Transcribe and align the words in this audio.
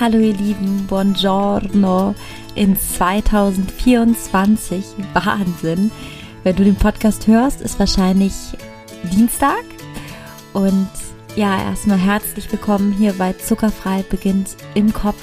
Hallo 0.00 0.18
ihr 0.18 0.32
Lieben, 0.32 0.86
buongiorno 0.86 2.14
in 2.54 2.80
2024. 2.80 4.82
Wahnsinn. 5.12 5.90
Wenn 6.42 6.56
du 6.56 6.64
den 6.64 6.76
Podcast 6.76 7.26
hörst, 7.26 7.60
ist 7.60 7.78
wahrscheinlich 7.78 8.32
Dienstag. 9.12 9.62
Und 10.54 10.88
ja, 11.36 11.64
erstmal 11.64 11.98
herzlich 11.98 12.50
willkommen 12.50 12.92
hier 12.92 13.12
bei 13.12 13.34
Zuckerfrei 13.34 14.02
beginnt 14.08 14.56
im 14.72 14.90
Kopf, 14.90 15.20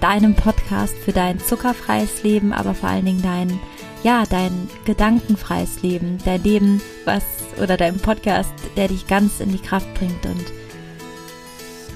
deinem 0.00 0.34
Podcast 0.34 0.96
für 0.96 1.12
dein 1.12 1.38
zuckerfreies 1.38 2.24
Leben, 2.24 2.52
aber 2.52 2.74
vor 2.74 2.88
allen 2.88 3.04
Dingen 3.04 3.22
dein, 3.22 3.60
ja, 4.02 4.24
dein 4.28 4.68
gedankenfreies 4.86 5.82
Leben, 5.82 6.18
dein 6.24 6.42
Leben, 6.42 6.82
was, 7.04 7.22
oder 7.62 7.76
dein 7.76 8.00
Podcast, 8.00 8.54
der 8.76 8.88
dich 8.88 9.06
ganz 9.06 9.38
in 9.38 9.52
die 9.52 9.62
Kraft 9.62 9.94
bringt 9.94 10.26
und 10.26 10.46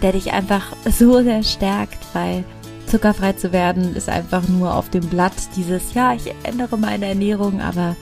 der 0.05 0.13
dich 0.13 0.35
einfach 0.35 0.77
so 0.85 1.23
sehr 1.23 1.43
stärkt, 1.43 1.99
weil 2.13 2.45
zuckerfrei 2.85 3.33
zu 3.33 3.53
werden 3.53 3.97
ist 3.97 4.11
einfach 4.11 4.47
nur 4.47 4.75
auf 4.75 4.91
dem 4.91 5.09
Blatt 5.09 5.33
dieses, 5.57 5.95
ja, 5.95 6.13
ich 6.13 6.31
ändere 6.43 6.77
meine 6.77 7.07
Ernährung, 7.07 7.63
aber 7.63 7.97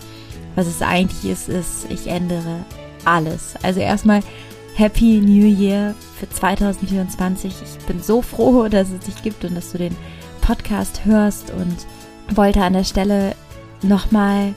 was 0.56 0.66
es 0.66 0.82
eigentlich 0.82 1.30
ist, 1.30 1.48
ist, 1.48 1.86
ich 1.90 2.08
ändere 2.08 2.64
alles. 3.04 3.54
Also 3.62 3.78
erstmal 3.78 4.20
Happy 4.74 5.20
New 5.20 5.46
Year 5.46 5.94
für 6.18 6.28
2024. 6.28 7.54
Ich 7.62 7.86
bin 7.86 8.02
so 8.02 8.20
froh, 8.20 8.66
dass 8.70 8.90
es 8.90 9.06
dich 9.06 9.22
gibt 9.22 9.44
und 9.44 9.54
dass 9.54 9.70
du 9.70 9.78
den 9.78 9.96
Podcast 10.40 11.04
hörst 11.04 11.52
und 11.52 12.36
wollte 12.36 12.62
an 12.62 12.72
der 12.72 12.84
Stelle 12.84 13.36
nochmal, 13.80 14.54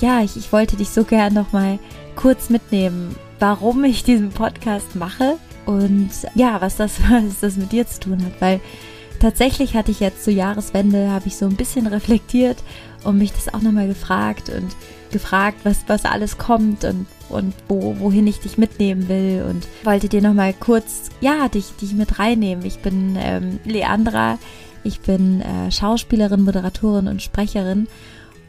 ja, 0.00 0.20
ich, 0.20 0.36
ich 0.36 0.52
wollte 0.52 0.76
dich 0.76 0.90
so 0.90 1.04
gern 1.04 1.32
nochmal 1.32 1.78
kurz 2.16 2.50
mitnehmen, 2.50 3.14
warum 3.38 3.84
ich 3.84 4.02
diesen 4.02 4.30
Podcast 4.30 4.96
mache 4.96 5.38
und 5.66 6.10
ja, 6.34 6.60
was 6.60 6.76
das, 6.76 7.00
was 7.10 7.40
das 7.40 7.56
mit 7.56 7.72
dir 7.72 7.86
zu 7.86 8.00
tun 8.00 8.24
hat, 8.24 8.40
weil 8.40 8.60
tatsächlich 9.20 9.74
hatte 9.74 9.90
ich 9.90 10.00
jetzt 10.00 10.24
zur 10.24 10.32
Jahreswende, 10.32 11.10
habe 11.10 11.28
ich 11.28 11.36
so 11.36 11.46
ein 11.46 11.56
bisschen 11.56 11.86
reflektiert 11.86 12.58
und 13.04 13.18
mich 13.18 13.32
das 13.32 13.52
auch 13.52 13.62
nochmal 13.62 13.88
gefragt 13.88 14.48
und 14.48 14.74
gefragt, 15.12 15.58
was, 15.64 15.84
was 15.86 16.04
alles 16.04 16.38
kommt 16.38 16.84
und, 16.84 17.06
und 17.28 17.54
wo, 17.68 17.96
wohin 17.98 18.26
ich 18.26 18.40
dich 18.40 18.58
mitnehmen 18.58 19.08
will 19.08 19.44
und 19.48 19.66
wollte 19.84 20.08
dir 20.08 20.22
nochmal 20.22 20.54
kurz, 20.54 21.10
ja, 21.20 21.48
dich, 21.48 21.76
dich 21.80 21.92
mit 21.92 22.18
reinnehmen. 22.18 22.64
Ich 22.64 22.78
bin 22.78 23.16
ähm, 23.18 23.60
Leandra, 23.64 24.38
ich 24.84 25.00
bin 25.00 25.40
äh, 25.42 25.70
Schauspielerin, 25.70 26.42
Moderatorin 26.42 27.08
und 27.08 27.22
Sprecherin 27.22 27.86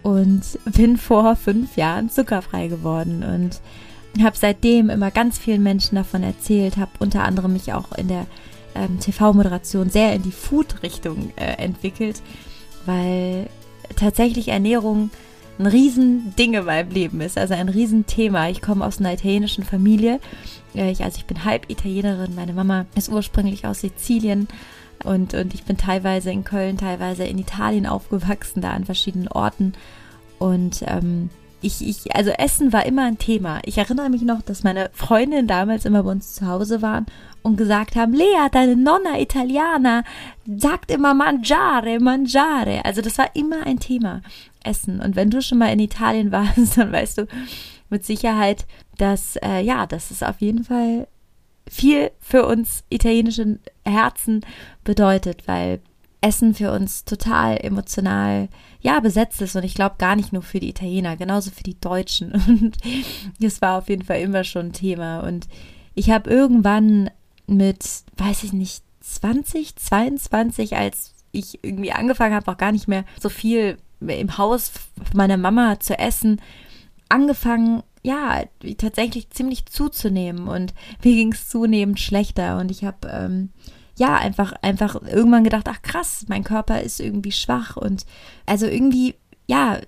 und 0.01 0.41
bin 0.65 0.97
vor 0.97 1.35
fünf 1.35 1.77
Jahren 1.77 2.09
zuckerfrei 2.09 2.67
geworden 2.67 3.23
und 3.23 3.61
habe 4.21 4.37
seitdem 4.37 4.89
immer 4.89 5.09
ganz 5.11 5.39
vielen 5.39 5.63
Menschen 5.63 5.95
davon 5.95 6.23
erzählt, 6.23 6.77
habe 6.77 6.91
unter 6.99 7.23
anderem 7.23 7.53
mich 7.53 7.73
auch 7.73 7.91
in 7.93 8.07
der 8.07 8.27
ähm, 8.75 8.99
TV-Moderation 8.99 9.89
sehr 9.89 10.13
in 10.13 10.21
die 10.21 10.31
Food-Richtung 10.31 11.31
äh, 11.35 11.63
entwickelt, 11.63 12.21
weil 12.85 13.47
tatsächlich 13.95 14.49
Ernährung 14.49 15.09
ein 15.59 15.67
Riesending 15.67 16.55
in 16.55 16.65
meinem 16.65 16.89
Leben 16.89 17.21
ist, 17.21 17.37
also 17.37 17.53
ein 17.53 17.69
Riesenthema. 17.69 18.49
Ich 18.49 18.61
komme 18.61 18.85
aus 18.85 18.99
einer 18.99 19.13
italienischen 19.13 19.63
Familie. 19.63 20.19
Äh, 20.75 20.91
ich, 20.91 21.03
also 21.03 21.17
ich 21.17 21.25
bin 21.25 21.45
halb 21.45 21.69
Italienerin. 21.69 22.35
Meine 22.35 22.53
Mama 22.53 22.85
ist 22.95 23.09
ursprünglich 23.09 23.65
aus 23.65 23.81
Sizilien 23.81 24.47
und, 25.03 25.33
und 25.33 25.53
ich 25.53 25.63
bin 25.63 25.77
teilweise 25.77 26.31
in 26.31 26.43
Köln, 26.43 26.77
teilweise 26.77 27.23
in 27.25 27.37
Italien 27.37 27.85
aufgewachsen, 27.85 28.61
da 28.61 28.71
an 28.71 28.85
verschiedenen 28.85 29.27
Orten. 29.27 29.73
Und 30.39 30.83
ähm, 30.87 31.29
ich, 31.63 31.87
ich, 31.87 32.15
also 32.15 32.31
Essen 32.31 32.73
war 32.73 32.85
immer 32.85 33.03
ein 33.05 33.17
Thema. 33.17 33.59
Ich 33.65 33.77
erinnere 33.77 34.09
mich 34.09 34.21
noch, 34.21 34.41
dass 34.41 34.63
meine 34.63 34.89
Freundinnen 34.93 35.47
damals 35.47 35.85
immer 35.85 36.03
bei 36.03 36.11
uns 36.11 36.33
zu 36.33 36.47
Hause 36.47 36.81
waren 36.81 37.05
und 37.41 37.57
gesagt 37.57 37.95
haben, 37.95 38.13
Lea, 38.13 38.47
deine 38.51 38.75
Nonna 38.75 39.19
Italiana 39.19 40.03
sagt 40.45 40.91
immer 40.91 41.13
mangiare, 41.13 41.99
mangiare. 41.99 42.83
Also 42.85 43.01
das 43.01 43.17
war 43.17 43.35
immer 43.35 43.65
ein 43.65 43.79
Thema, 43.79 44.21
Essen. 44.63 44.99
Und 44.99 45.15
wenn 45.15 45.29
du 45.29 45.41
schon 45.41 45.57
mal 45.57 45.71
in 45.71 45.79
Italien 45.79 46.31
warst, 46.31 46.77
dann 46.77 46.91
weißt 46.91 47.19
du 47.19 47.27
mit 47.89 48.05
Sicherheit, 48.05 48.65
dass, 48.97 49.35
äh, 49.37 49.61
ja, 49.61 49.85
das 49.85 50.11
ist 50.11 50.23
auf 50.23 50.41
jeden 50.41 50.63
Fall 50.63 51.07
viel 51.69 52.11
für 52.19 52.45
uns 52.45 52.83
italienischen 52.89 53.59
Herzen 53.85 54.41
bedeutet, 54.83 55.47
weil 55.47 55.79
Essen 56.23 56.55
für 56.55 56.71
uns 56.71 57.03
total 57.03 57.57
emotional 57.57 58.47
ja 58.79 58.99
besetzt 59.01 59.41
ist 59.41 59.55
und 59.55 59.63
ich 59.63 59.75
glaube 59.75 59.95
gar 59.97 60.15
nicht 60.15 60.31
nur 60.31 60.41
für 60.41 60.59
die 60.59 60.69
Italiener, 60.69 61.17
genauso 61.17 61.51
für 61.51 61.63
die 61.63 61.79
Deutschen. 61.79 62.31
Und 62.47 62.77
das 63.39 63.61
war 63.61 63.77
auf 63.77 63.89
jeden 63.89 64.03
Fall 64.03 64.21
immer 64.21 64.43
schon 64.43 64.67
ein 64.67 64.73
Thema. 64.73 65.19
Und 65.19 65.47
ich 65.95 66.09
habe 66.09 66.29
irgendwann 66.29 67.09
mit, 67.45 67.85
weiß 68.17 68.43
ich 68.43 68.53
nicht, 68.53 68.83
20, 69.01 69.75
22, 69.75 70.75
als 70.75 71.13
ich 71.31 71.63
irgendwie 71.63 71.91
angefangen 71.91 72.35
habe, 72.35 72.49
auch 72.51 72.57
gar 72.57 72.71
nicht 72.71 72.87
mehr 72.87 73.03
so 73.19 73.29
viel 73.29 73.77
im 73.99 74.37
Haus 74.37 74.71
meiner 75.13 75.37
Mama 75.37 75.79
zu 75.79 75.97
essen, 75.97 76.41
angefangen, 77.09 77.83
ja, 78.01 78.43
tatsächlich 78.77 79.29
ziemlich 79.29 79.65
zuzunehmen. 79.65 80.47
Und 80.47 80.73
mir 81.03 81.15
ging 81.15 81.33
es 81.33 81.49
zunehmend 81.49 81.99
schlechter. 81.99 82.57
Und 82.57 82.71
ich 82.71 82.83
habe 82.83 83.07
ähm, 83.09 83.49
ja, 83.97 84.15
einfach, 84.15 84.53
einfach 84.61 85.01
irgendwann 85.01 85.43
gedacht, 85.43 85.67
ach 85.69 85.81
krass, 85.81 86.25
mein 86.27 86.43
Körper 86.43 86.81
ist 86.81 86.99
irgendwie 86.99 87.31
schwach 87.31 87.77
und 87.77 88.05
also 88.45 88.65
irgendwie, 88.65 89.15
ja, 89.47 89.79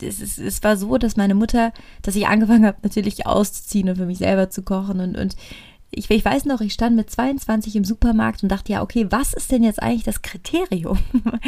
es, 0.00 0.20
es, 0.20 0.38
es 0.38 0.62
war 0.62 0.76
so, 0.76 0.98
dass 0.98 1.16
meine 1.16 1.34
Mutter, 1.34 1.72
dass 2.02 2.16
ich 2.16 2.26
angefangen 2.26 2.66
habe, 2.66 2.78
natürlich 2.82 3.26
auszuziehen 3.26 3.88
und 3.88 3.96
für 3.96 4.06
mich 4.06 4.18
selber 4.18 4.50
zu 4.50 4.62
kochen 4.62 5.00
und, 5.00 5.16
und 5.16 5.36
ich, 5.96 6.10
ich 6.10 6.24
weiß 6.24 6.46
noch, 6.46 6.60
ich 6.60 6.72
stand 6.72 6.96
mit 6.96 7.08
22 7.10 7.76
im 7.76 7.84
Supermarkt 7.84 8.42
und 8.42 8.48
dachte, 8.48 8.72
ja, 8.72 8.82
okay, 8.82 9.06
was 9.10 9.32
ist 9.32 9.52
denn 9.52 9.62
jetzt 9.62 9.82
eigentlich 9.82 10.02
das 10.02 10.22
Kriterium? 10.22 10.98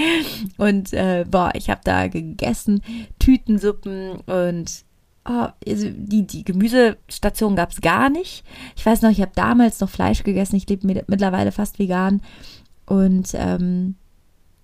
und 0.57 0.93
äh, 0.93 1.25
boah, 1.29 1.51
ich 1.55 1.69
habe 1.69 1.81
da 1.85 2.07
gegessen, 2.07 2.83
Tütensuppen 3.19 4.21
und 4.21 4.85
also 5.27 5.89
die, 5.91 6.27
die 6.27 6.45
Gemüsestation 6.45 7.57
gab 7.57 7.73
es 7.73 7.81
gar 7.81 8.11
nicht. 8.11 8.45
Ich 8.77 8.87
weiß 8.87 9.03
noch, 9.03 9.11
ich 9.11 9.21
habe 9.21 9.33
damals 9.35 9.81
noch 9.81 9.91
Fleisch 9.91 10.23
gegessen. 10.23 10.57
Ich 10.57 10.69
lebe 10.69 10.87
mittlerweile 10.87 11.53
fast 11.53 11.79
vegan. 11.79 12.23
Und 12.87 13.31
ähm, 13.35 13.97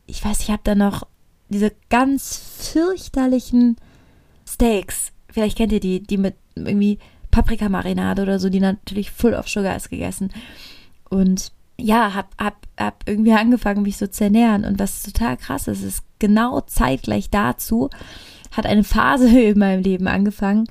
ich 0.06 0.24
weiß, 0.24 0.40
ich 0.40 0.50
habe 0.50 0.62
da 0.64 0.74
noch 0.74 1.06
diese 1.48 1.72
ganz 1.90 2.36
fürchterlichen 2.72 3.76
Steaks. 4.48 5.12
Vielleicht 5.30 5.58
kennt 5.58 5.72
ihr 5.72 5.80
die, 5.80 6.02
die 6.02 6.18
mit 6.18 6.36
irgendwie 6.54 6.98
Paprikamarinade 7.30 8.22
oder 8.22 8.38
so, 8.38 8.48
die 8.48 8.60
natürlich 8.60 9.10
full 9.10 9.34
of 9.34 9.48
sugar 9.48 9.74
ist 9.76 9.90
gegessen. 9.90 10.30
Und 11.08 11.52
ja, 11.78 12.14
hab, 12.14 12.40
hab, 12.40 12.66
hab 12.78 13.08
irgendwie 13.08 13.32
angefangen, 13.32 13.82
mich 13.82 13.96
so 13.96 14.06
zu 14.06 14.24
ernähren. 14.24 14.64
Und 14.64 14.78
was 14.78 15.02
total 15.02 15.36
krass 15.36 15.66
ist, 15.66 15.82
ist 15.82 16.04
genau 16.18 16.60
zeitgleich 16.60 17.30
dazu 17.30 17.90
hat 18.52 18.66
eine 18.66 18.84
Phase 18.84 19.28
in 19.40 19.58
meinem 19.58 19.82
Leben 19.82 20.06
angefangen, 20.06 20.66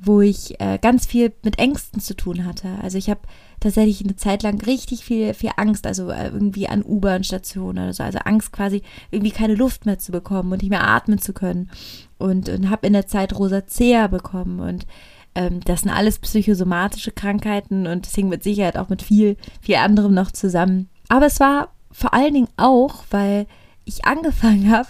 wo 0.00 0.20
ich 0.20 0.60
äh, 0.60 0.78
ganz 0.80 1.06
viel 1.06 1.32
mit 1.42 1.58
Ängsten 1.58 2.00
zu 2.00 2.14
tun 2.14 2.44
hatte. 2.44 2.68
Also 2.82 2.98
ich 2.98 3.10
habe 3.10 3.20
tatsächlich 3.60 4.02
eine 4.02 4.16
Zeit 4.16 4.42
lang 4.42 4.60
richtig 4.62 5.04
viel, 5.04 5.32
viel 5.34 5.50
Angst, 5.56 5.86
also 5.86 6.10
äh, 6.10 6.28
irgendwie 6.28 6.68
an 6.68 6.84
U-Bahn-Stationen 6.84 7.84
oder 7.84 7.92
so. 7.92 8.02
Also 8.02 8.18
Angst 8.18 8.52
quasi 8.52 8.82
irgendwie 9.10 9.32
keine 9.32 9.54
Luft 9.54 9.86
mehr 9.86 9.98
zu 9.98 10.12
bekommen 10.12 10.52
und 10.52 10.62
nicht 10.62 10.70
mehr 10.70 10.86
atmen 10.86 11.18
zu 11.18 11.32
können. 11.32 11.70
Und, 12.18 12.48
und 12.48 12.70
habe 12.70 12.86
in 12.86 12.92
der 12.92 13.06
Zeit 13.06 13.38
Rosacea 13.38 14.06
bekommen 14.06 14.60
und 14.60 14.86
ähm, 15.34 15.60
das 15.60 15.82
sind 15.82 15.90
alles 15.90 16.18
psychosomatische 16.18 17.12
Krankheiten 17.12 17.86
und 17.86 18.06
das 18.06 18.14
hing 18.14 18.28
mit 18.28 18.42
Sicherheit 18.42 18.78
auch 18.78 18.88
mit 18.88 19.02
viel, 19.02 19.36
viel 19.60 19.76
anderem 19.76 20.14
noch 20.14 20.32
zusammen. 20.32 20.88
Aber 21.08 21.26
es 21.26 21.40
war 21.40 21.68
vor 21.92 22.14
allen 22.14 22.34
Dingen 22.34 22.48
auch, 22.56 23.04
weil 23.10 23.46
ich 23.84 24.04
angefangen 24.04 24.70
habe, 24.74 24.88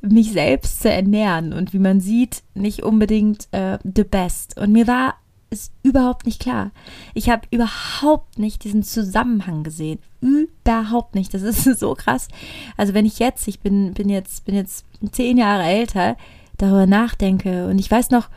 mich 0.00 0.32
selbst 0.32 0.82
zu 0.82 0.90
ernähren 0.90 1.52
und 1.52 1.72
wie 1.72 1.78
man 1.78 2.00
sieht, 2.00 2.42
nicht 2.54 2.82
unbedingt 2.82 3.48
äh, 3.52 3.78
the 3.82 4.04
best. 4.04 4.58
Und 4.58 4.72
mir 4.72 4.86
war 4.86 5.14
es 5.50 5.70
überhaupt 5.82 6.26
nicht 6.26 6.40
klar. 6.40 6.70
Ich 7.14 7.30
habe 7.30 7.48
überhaupt 7.50 8.38
nicht 8.38 8.64
diesen 8.64 8.82
Zusammenhang 8.82 9.64
gesehen. 9.64 9.98
Überhaupt 10.20 11.14
nicht. 11.14 11.32
Das 11.34 11.42
ist 11.42 11.64
so 11.78 11.94
krass. 11.94 12.28
Also 12.76 12.94
wenn 12.94 13.06
ich 13.06 13.18
jetzt, 13.18 13.48
ich 13.48 13.60
bin, 13.60 13.94
bin 13.94 14.08
jetzt, 14.08 14.44
bin 14.44 14.54
jetzt 14.54 14.84
zehn 15.12 15.38
Jahre 15.38 15.64
älter, 15.64 16.16
darüber 16.58 16.86
nachdenke 16.86 17.68
und 17.68 17.78
ich 17.78 17.90
weiß 17.90 18.10
noch, 18.10 18.28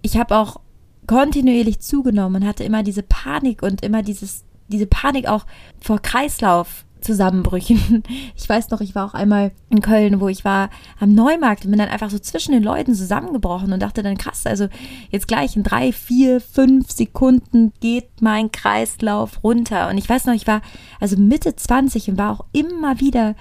ich 0.00 0.16
habe 0.16 0.36
auch 0.36 0.60
kontinuierlich 1.06 1.80
zugenommen 1.80 2.42
und 2.42 2.48
hatte 2.48 2.64
immer 2.64 2.82
diese 2.82 3.02
Panik 3.02 3.62
und 3.62 3.84
immer 3.84 4.02
dieses, 4.02 4.44
diese 4.68 4.86
Panik 4.86 5.26
auch 5.26 5.44
vor 5.80 6.00
Kreislauf 6.00 6.84
Zusammenbrüchen. 7.04 8.02
Ich 8.36 8.48
weiß 8.48 8.70
noch, 8.70 8.80
ich 8.80 8.94
war 8.94 9.06
auch 9.06 9.14
einmal 9.14 9.52
in 9.70 9.80
Köln, 9.80 10.20
wo 10.20 10.28
ich 10.28 10.44
war 10.44 10.70
am 10.98 11.14
Neumarkt 11.14 11.64
und 11.64 11.70
bin 11.70 11.78
dann 11.78 11.88
einfach 11.88 12.10
so 12.10 12.18
zwischen 12.18 12.52
den 12.52 12.62
Leuten 12.62 12.94
zusammengebrochen 12.94 13.72
und 13.72 13.80
dachte 13.80 14.02
dann, 14.02 14.18
krass, 14.18 14.46
also 14.46 14.68
jetzt 15.10 15.28
gleich 15.28 15.56
in 15.56 15.62
drei, 15.62 15.92
vier, 15.92 16.40
fünf 16.40 16.90
Sekunden 16.90 17.72
geht 17.80 18.20
mein 18.20 18.50
Kreislauf 18.50 19.42
runter. 19.44 19.88
Und 19.88 19.98
ich 19.98 20.08
weiß 20.08 20.26
noch, 20.26 20.34
ich 20.34 20.46
war 20.46 20.62
also 21.00 21.16
Mitte 21.16 21.54
20 21.54 22.10
und 22.10 22.18
war 22.18 22.32
auch 22.32 22.44
immer 22.52 23.00
wieder, 23.00 23.34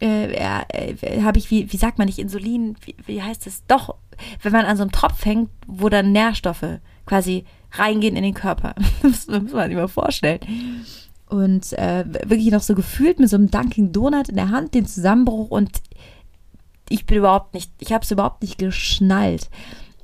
äh, 0.00 0.32
äh, 0.32 1.22
habe 1.22 1.38
ich, 1.38 1.50
wie, 1.50 1.72
wie 1.72 1.76
sagt 1.76 1.98
man 1.98 2.06
nicht, 2.06 2.18
Insulin, 2.18 2.76
wie, 2.84 2.94
wie 3.06 3.22
heißt 3.22 3.46
es? 3.46 3.64
Doch, 3.66 3.96
wenn 4.42 4.52
man 4.52 4.64
an 4.64 4.76
so 4.76 4.82
einem 4.82 4.92
Tropf 4.92 5.24
hängt, 5.24 5.50
wo 5.66 5.88
dann 5.88 6.12
Nährstoffe 6.12 6.80
quasi 7.06 7.44
reingehen 7.72 8.16
in 8.16 8.22
den 8.22 8.34
Körper. 8.34 8.74
das 9.02 9.26
muss 9.26 9.52
man 9.52 9.68
sich 9.68 9.76
mal 9.76 9.88
vorstellen. 9.88 10.40
Und 11.28 11.72
äh, 11.74 12.04
wirklich 12.28 12.50
noch 12.50 12.62
so 12.62 12.74
gefühlt 12.74 13.18
mit 13.18 13.28
so 13.28 13.36
einem 13.36 13.50
Dunkin' 13.50 13.92
Donut 13.92 14.28
in 14.28 14.36
der 14.36 14.50
Hand, 14.50 14.74
den 14.74 14.86
Zusammenbruch 14.86 15.50
und 15.50 15.70
ich 16.88 17.06
bin 17.06 17.18
überhaupt 17.18 17.54
nicht, 17.54 17.72
ich 17.80 17.92
habe 17.92 18.04
es 18.04 18.10
überhaupt 18.10 18.42
nicht 18.42 18.58
geschnallt. 18.58 19.50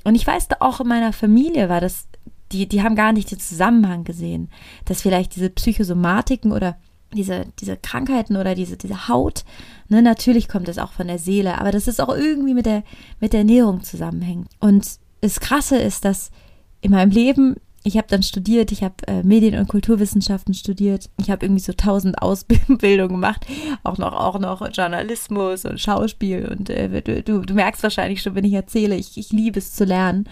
Und 0.04 0.16
ich 0.16 0.26
weiß, 0.26 0.48
auch 0.60 0.80
in 0.80 0.88
meiner 0.88 1.12
Familie 1.12 1.68
war 1.68 1.80
das, 1.80 2.08
die, 2.50 2.68
die 2.68 2.82
haben 2.82 2.96
gar 2.96 3.12
nicht 3.12 3.30
den 3.30 3.38
Zusammenhang 3.38 4.04
gesehen, 4.04 4.50
dass 4.84 5.02
vielleicht 5.02 5.36
diese 5.36 5.50
Psychosomatiken 5.50 6.50
oder 6.52 6.76
diese, 7.14 7.46
diese 7.60 7.76
Krankheiten 7.76 8.36
oder 8.36 8.54
diese, 8.54 8.76
diese 8.76 9.08
Haut, 9.08 9.44
ne, 9.88 10.02
natürlich 10.02 10.48
kommt 10.48 10.68
das 10.68 10.78
auch 10.78 10.92
von 10.92 11.06
der 11.06 11.18
Seele, 11.18 11.58
aber 11.58 11.70
das 11.70 11.86
ist 11.86 12.00
auch 12.00 12.14
irgendwie 12.14 12.54
mit 12.54 12.66
der, 12.66 12.82
mit 13.20 13.32
der 13.32 13.40
Ernährung 13.40 13.82
zusammenhängt. 13.82 14.48
Und 14.60 14.98
das 15.20 15.40
Krasse 15.40 15.76
ist, 15.76 16.04
dass 16.04 16.30
in 16.80 16.90
meinem 16.90 17.10
Leben, 17.10 17.56
ich 17.84 17.96
habe 17.96 18.06
dann 18.08 18.22
studiert, 18.22 18.72
ich 18.72 18.82
habe 18.82 18.94
äh, 19.06 19.22
Medien- 19.22 19.58
und 19.58 19.68
Kulturwissenschaften 19.68 20.54
studiert, 20.54 21.10
ich 21.20 21.30
habe 21.30 21.44
irgendwie 21.46 21.62
so 21.62 21.72
tausend 21.72 22.20
Ausbildungen 22.20 23.14
gemacht, 23.14 23.46
auch 23.82 23.98
noch, 23.98 24.12
auch 24.12 24.38
noch 24.38 24.66
Journalismus 24.72 25.64
und 25.64 25.80
Schauspiel 25.80 26.48
und 26.48 26.70
äh, 26.70 27.02
du, 27.22 27.40
du 27.40 27.54
merkst 27.54 27.82
wahrscheinlich 27.82 28.22
schon, 28.22 28.34
wenn 28.34 28.44
ich 28.44 28.54
erzähle, 28.54 28.96
ich, 28.96 29.16
ich 29.16 29.30
liebe 29.30 29.58
es 29.58 29.74
zu 29.74 29.84
lernen. 29.84 30.28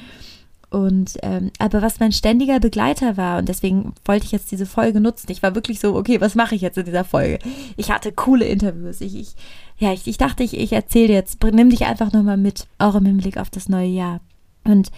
Und 0.70 1.18
ähm, 1.24 1.50
aber 1.58 1.82
was 1.82 1.98
mein 1.98 2.12
ständiger 2.12 2.60
Begleiter 2.60 3.16
war, 3.16 3.38
und 3.38 3.48
deswegen 3.48 3.92
wollte 4.04 4.26
ich 4.26 4.30
jetzt 4.30 4.52
diese 4.52 4.66
Folge 4.66 5.00
nutzen. 5.00 5.32
Ich 5.32 5.42
war 5.42 5.56
wirklich 5.56 5.80
so, 5.80 5.96
okay, 5.96 6.20
was 6.20 6.36
mache 6.36 6.54
ich 6.54 6.60
jetzt 6.60 6.78
in 6.78 6.84
dieser 6.84 7.02
Folge? 7.02 7.40
Ich 7.76 7.90
hatte 7.90 8.12
coole 8.12 8.44
Interviews. 8.44 9.00
Ich, 9.00 9.18
ich 9.18 9.34
ja, 9.80 9.94
ich, 9.94 10.06
ich 10.06 10.18
dachte, 10.18 10.44
ich, 10.44 10.56
ich 10.56 10.72
erzähle 10.72 11.14
jetzt, 11.14 11.42
nimm 11.42 11.70
dich 11.70 11.86
einfach 11.86 12.12
nochmal 12.12 12.36
mit, 12.36 12.66
auch 12.78 12.94
im 12.94 13.06
Hinblick 13.06 13.38
auf 13.38 13.48
das 13.48 13.68
neue 13.68 13.88
Jahr. 13.88 14.20
Und 14.62 14.92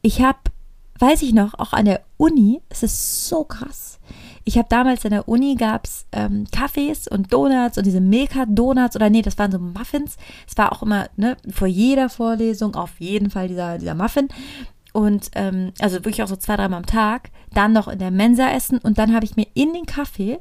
ich 0.00 0.22
habe, 0.22 0.38
weiß 1.02 1.22
ich 1.22 1.34
noch, 1.34 1.58
auch 1.58 1.72
an 1.72 1.84
der 1.84 2.02
Uni, 2.16 2.62
es 2.68 2.84
ist 2.84 3.28
so 3.28 3.42
krass. 3.42 3.98
Ich 4.44 4.56
habe 4.56 4.68
damals 4.68 5.04
an 5.04 5.10
der 5.10 5.28
Uni 5.28 5.56
gab 5.56 5.84
es 5.84 6.06
ähm, 6.12 6.46
Kaffees 6.52 7.08
und 7.08 7.32
Donuts 7.32 7.76
und 7.76 7.86
diese 7.86 8.00
Milka-Donuts 8.00 8.96
oder 8.96 9.10
nee, 9.10 9.22
das 9.22 9.36
waren 9.36 9.50
so 9.50 9.58
Muffins. 9.58 10.16
Es 10.48 10.56
war 10.56 10.72
auch 10.72 10.82
immer, 10.82 11.08
ne, 11.16 11.36
vor 11.50 11.66
jeder 11.66 12.08
Vorlesung 12.08 12.74
auf 12.74 13.00
jeden 13.00 13.30
Fall 13.30 13.48
dieser, 13.48 13.78
dieser 13.78 13.94
Muffin. 13.94 14.28
Und 14.92 15.30
ähm, 15.34 15.72
also 15.80 15.96
wirklich 15.96 16.22
auch 16.22 16.28
so 16.28 16.36
zwei, 16.36 16.56
dreimal 16.56 16.78
am 16.78 16.86
Tag. 16.86 17.30
Dann 17.52 17.72
noch 17.72 17.88
in 17.88 17.98
der 17.98 18.10
Mensa 18.10 18.50
essen 18.50 18.78
und 18.78 18.98
dann 18.98 19.14
habe 19.14 19.24
ich 19.24 19.36
mir 19.36 19.46
in 19.54 19.72
den 19.72 19.86
Kaffee 19.86 20.38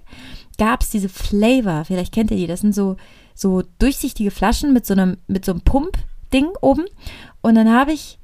gab 0.57 0.81
es 0.81 0.91
diese 0.91 1.09
Flavor. 1.09 1.85
Vielleicht 1.85 2.13
kennt 2.13 2.29
ihr 2.31 2.37
die. 2.37 2.47
Das 2.47 2.61
sind 2.61 2.75
so, 2.75 2.97
so 3.33 3.63
durchsichtige 3.79 4.29
Flaschen 4.31 4.73
mit 4.73 4.85
so 4.85 4.93
einem, 4.93 5.17
mit 5.27 5.43
so 5.43 5.53
einem 5.53 5.61
Pump-Ding 5.61 6.49
oben. 6.61 6.85
Und 7.41 7.55
dann 7.55 7.71
habe 7.71 7.93
ich, 7.93 8.19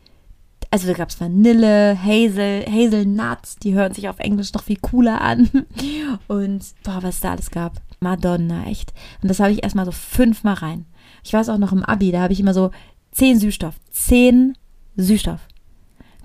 also 0.72 0.88
da 0.88 0.94
gab 0.94 1.10
es 1.10 1.20
Vanille, 1.20 1.98
Hazel, 2.02 2.66
Hazelnuts, 2.66 3.58
die 3.58 3.74
hören 3.74 3.94
sich 3.94 4.10
auf 4.10 4.20
Englisch 4.20 4.54
noch 4.54 4.64
viel 4.64 4.78
cooler 4.78 5.22
an. 5.22 5.50
Und 6.28 6.64
boah, 6.84 7.00
was 7.02 7.20
da 7.20 7.32
alles 7.32 7.52
gab. 7.52 7.82
Madonna, 8.00 8.66
echt. 8.68 8.94
Und 9.22 9.30
das 9.30 9.40
habe 9.40 9.52
ich 9.52 9.64
erstmal 9.64 9.86
so 9.86 9.92
fünfmal 9.92 10.56
rein. 10.56 10.86
Ich 11.24 11.34
weiß 11.34 11.50
auch 11.50 11.58
noch 11.58 11.72
im 11.72 11.84
Abi, 11.84 12.12
da 12.12 12.22
habe 12.22 12.34
ich 12.34 12.40
immer 12.40 12.54
so 12.54 12.72
zehn 13.12 13.40
Süßstoff. 13.40 13.76
Zehn 13.92 14.58
Süßstoff 14.96 15.48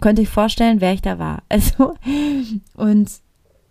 könnt 0.03 0.19
ihr 0.19 0.25
euch 0.25 0.29
vorstellen, 0.29 0.83
wer 0.83 0.93
ich 0.93 1.00
da 1.00 1.19
war. 1.19 1.43
Also, 1.49 1.94
und 2.75 3.11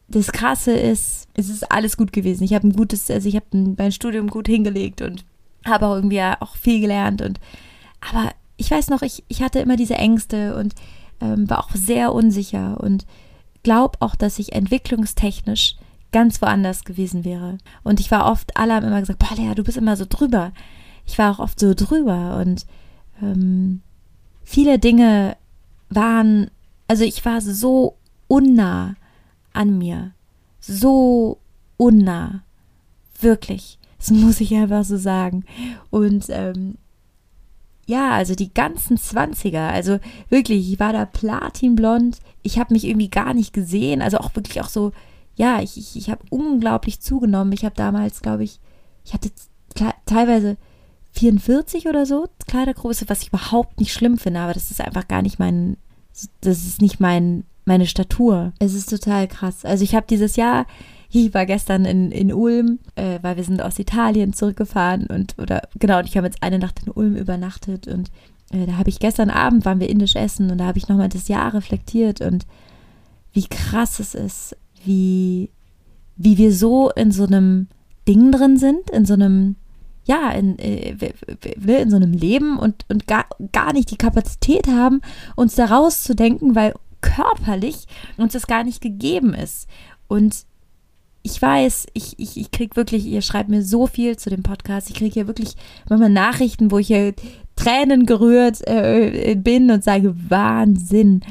das 0.07 0.31
Krasse 0.31 0.71
ist, 0.71 1.27
es 1.35 1.49
ist 1.49 1.71
alles 1.71 1.95
gut 1.95 2.11
gewesen. 2.11 2.43
Ich 2.43 2.53
habe 2.53 2.67
ein 2.67 2.73
gutes, 2.73 3.11
also 3.11 3.29
ich 3.29 3.35
habe 3.35 3.45
mein 3.77 3.91
Studium 3.91 4.27
gut 4.27 4.47
hingelegt 4.47 5.01
und 5.01 5.23
habe 5.65 5.85
auch 5.85 5.95
irgendwie 5.95 6.21
auch 6.21 6.55
viel 6.55 6.81
gelernt. 6.81 7.21
Und 7.21 7.39
aber 7.99 8.31
ich 8.61 8.69
weiß 8.69 8.89
noch, 8.89 9.01
ich, 9.01 9.23
ich 9.27 9.41
hatte 9.41 9.59
immer 9.59 9.75
diese 9.75 9.95
Ängste 9.95 10.55
und 10.55 10.75
ähm, 11.19 11.49
war 11.49 11.59
auch 11.59 11.71
sehr 11.73 12.13
unsicher 12.13 12.79
und 12.79 13.07
glaube 13.63 13.97
auch, 14.01 14.15
dass 14.15 14.37
ich 14.37 14.53
entwicklungstechnisch 14.53 15.77
ganz 16.11 16.43
woanders 16.43 16.83
gewesen 16.83 17.25
wäre. 17.25 17.57
Und 17.83 17.99
ich 17.99 18.11
war 18.11 18.31
oft, 18.31 18.55
alle 18.55 18.75
haben 18.75 18.85
immer 18.85 18.99
gesagt, 18.99 19.17
boah, 19.17 19.35
Lea, 19.35 19.55
du 19.55 19.63
bist 19.63 19.79
immer 19.79 19.97
so 19.97 20.05
drüber. 20.07 20.51
Ich 21.07 21.17
war 21.17 21.31
auch 21.31 21.39
oft 21.39 21.59
so 21.59 21.73
drüber 21.73 22.37
und 22.39 22.67
ähm, 23.19 23.81
viele 24.43 24.77
Dinge 24.77 25.37
waren, 25.89 26.51
also 26.87 27.03
ich 27.03 27.25
war 27.25 27.41
so 27.41 27.97
unnah 28.27 28.95
an 29.53 29.75
mir. 29.79 30.11
So 30.59 31.39
unnah. 31.77 32.43
Wirklich. 33.19 33.79
Das 33.97 34.11
muss 34.11 34.39
ich 34.39 34.53
einfach 34.53 34.83
so 34.83 34.97
sagen. 34.97 35.45
Und 35.89 36.25
ähm, 36.29 36.77
ja, 37.91 38.11
also 38.11 38.35
die 38.35 38.53
ganzen 38.53 38.95
Zwanziger, 38.95 39.67
also 39.67 39.99
wirklich, 40.29 40.71
ich 40.71 40.79
war 40.79 40.93
da 40.93 41.05
platinblond. 41.05 42.19
Ich 42.41 42.57
habe 42.57 42.73
mich 42.73 42.85
irgendwie 42.85 43.09
gar 43.09 43.33
nicht 43.33 43.53
gesehen. 43.53 44.01
Also 44.01 44.17
auch 44.17 44.33
wirklich 44.33 44.61
auch 44.61 44.69
so, 44.69 44.93
ja, 45.35 45.61
ich, 45.61 45.77
ich, 45.77 45.97
ich 45.97 46.09
habe 46.09 46.23
unglaublich 46.29 47.01
zugenommen. 47.01 47.51
Ich 47.51 47.65
habe 47.65 47.75
damals, 47.75 48.21
glaube 48.21 48.45
ich, 48.45 48.61
ich 49.03 49.13
hatte 49.13 49.29
teilweise 50.05 50.55
44 51.11 51.87
oder 51.87 52.05
so 52.05 52.29
Kleidergröße, 52.47 53.09
was 53.09 53.23
ich 53.23 53.27
überhaupt 53.27 53.79
nicht 53.79 53.91
schlimm 53.91 54.17
finde, 54.17 54.39
aber 54.39 54.53
das 54.53 54.71
ist 54.71 54.79
einfach 54.79 55.09
gar 55.09 55.21
nicht 55.21 55.37
mein, 55.37 55.75
das 56.39 56.59
ist 56.59 56.81
nicht 56.81 57.01
mein, 57.01 57.43
meine 57.65 57.87
Statur. 57.87 58.53
Es 58.59 58.73
ist 58.73 58.89
total 58.89 59.27
krass. 59.27 59.65
Also 59.65 59.83
ich 59.83 59.95
habe 59.95 60.05
dieses 60.09 60.37
Jahr, 60.37 60.65
ich 61.13 61.33
war 61.33 61.45
gestern 61.45 61.85
in, 61.85 62.11
in 62.11 62.33
Ulm, 62.33 62.79
äh, 62.95 63.19
weil 63.21 63.37
wir 63.37 63.43
sind 63.43 63.61
aus 63.61 63.79
Italien 63.79 64.33
zurückgefahren 64.33 65.07
und, 65.07 65.35
oder, 65.37 65.61
genau, 65.77 65.99
und 65.99 66.07
ich 66.07 66.17
habe 66.17 66.27
jetzt 66.27 66.41
eine 66.41 66.59
Nacht 66.59 66.81
in 66.85 66.91
Ulm 66.91 67.15
übernachtet 67.15 67.87
und 67.87 68.09
äh, 68.51 68.65
da 68.65 68.77
habe 68.77 68.89
ich 68.89 68.99
gestern 68.99 69.29
Abend, 69.29 69.65
waren 69.65 69.79
wir 69.79 69.89
indisch 69.89 70.15
essen 70.15 70.49
und 70.51 70.57
da 70.57 70.65
habe 70.65 70.77
ich 70.77 70.87
nochmal 70.87 71.09
das 71.09 71.27
Jahr 71.27 71.53
reflektiert 71.53 72.21
und 72.21 72.45
wie 73.33 73.47
krass 73.47 73.99
es 73.99 74.15
ist, 74.15 74.55
wie, 74.83 75.49
wie 76.15 76.37
wir 76.37 76.53
so 76.53 76.89
in 76.91 77.11
so 77.11 77.25
einem 77.25 77.67
Ding 78.07 78.31
drin 78.31 78.57
sind, 78.57 78.89
in 78.89 79.05
so 79.05 79.13
einem 79.13 79.55
ja, 80.03 80.31
in, 80.31 80.57
äh, 80.57 80.95
in 81.55 81.89
so 81.89 81.95
einem 81.95 82.13
Leben 82.13 82.57
und, 82.57 82.85
und 82.89 83.05
gar, 83.05 83.25
gar 83.51 83.71
nicht 83.71 83.91
die 83.91 83.97
Kapazität 83.97 84.67
haben, 84.67 85.01
uns 85.35 85.55
da 85.55 85.65
rauszudenken, 85.65 86.55
weil 86.55 86.73
körperlich 87.01 87.85
uns 88.17 88.33
das 88.33 88.47
gar 88.47 88.63
nicht 88.63 88.81
gegeben 88.81 89.33
ist. 89.33 89.67
Und 90.07 90.45
ich 91.23 91.41
weiß, 91.41 91.87
ich, 91.93 92.17
ich, 92.17 92.37
ich 92.37 92.51
kriege 92.51 92.75
wirklich, 92.75 93.05
ihr 93.05 93.21
schreibt 93.21 93.49
mir 93.49 93.63
so 93.63 93.87
viel 93.87 94.17
zu 94.17 94.29
dem 94.29 94.43
Podcast. 94.43 94.89
Ich 94.89 94.95
kriege 94.95 95.13
hier 95.13 95.27
wirklich 95.27 95.55
manchmal 95.87 96.09
Nachrichten, 96.09 96.71
wo 96.71 96.79
ich 96.79 96.87
hier 96.87 97.13
Tränen 97.55 98.05
gerührt 98.05 98.65
äh, 98.67 99.35
bin 99.35 99.69
und 99.69 99.83
sage, 99.83 100.15
Wahnsinn, 100.29 101.21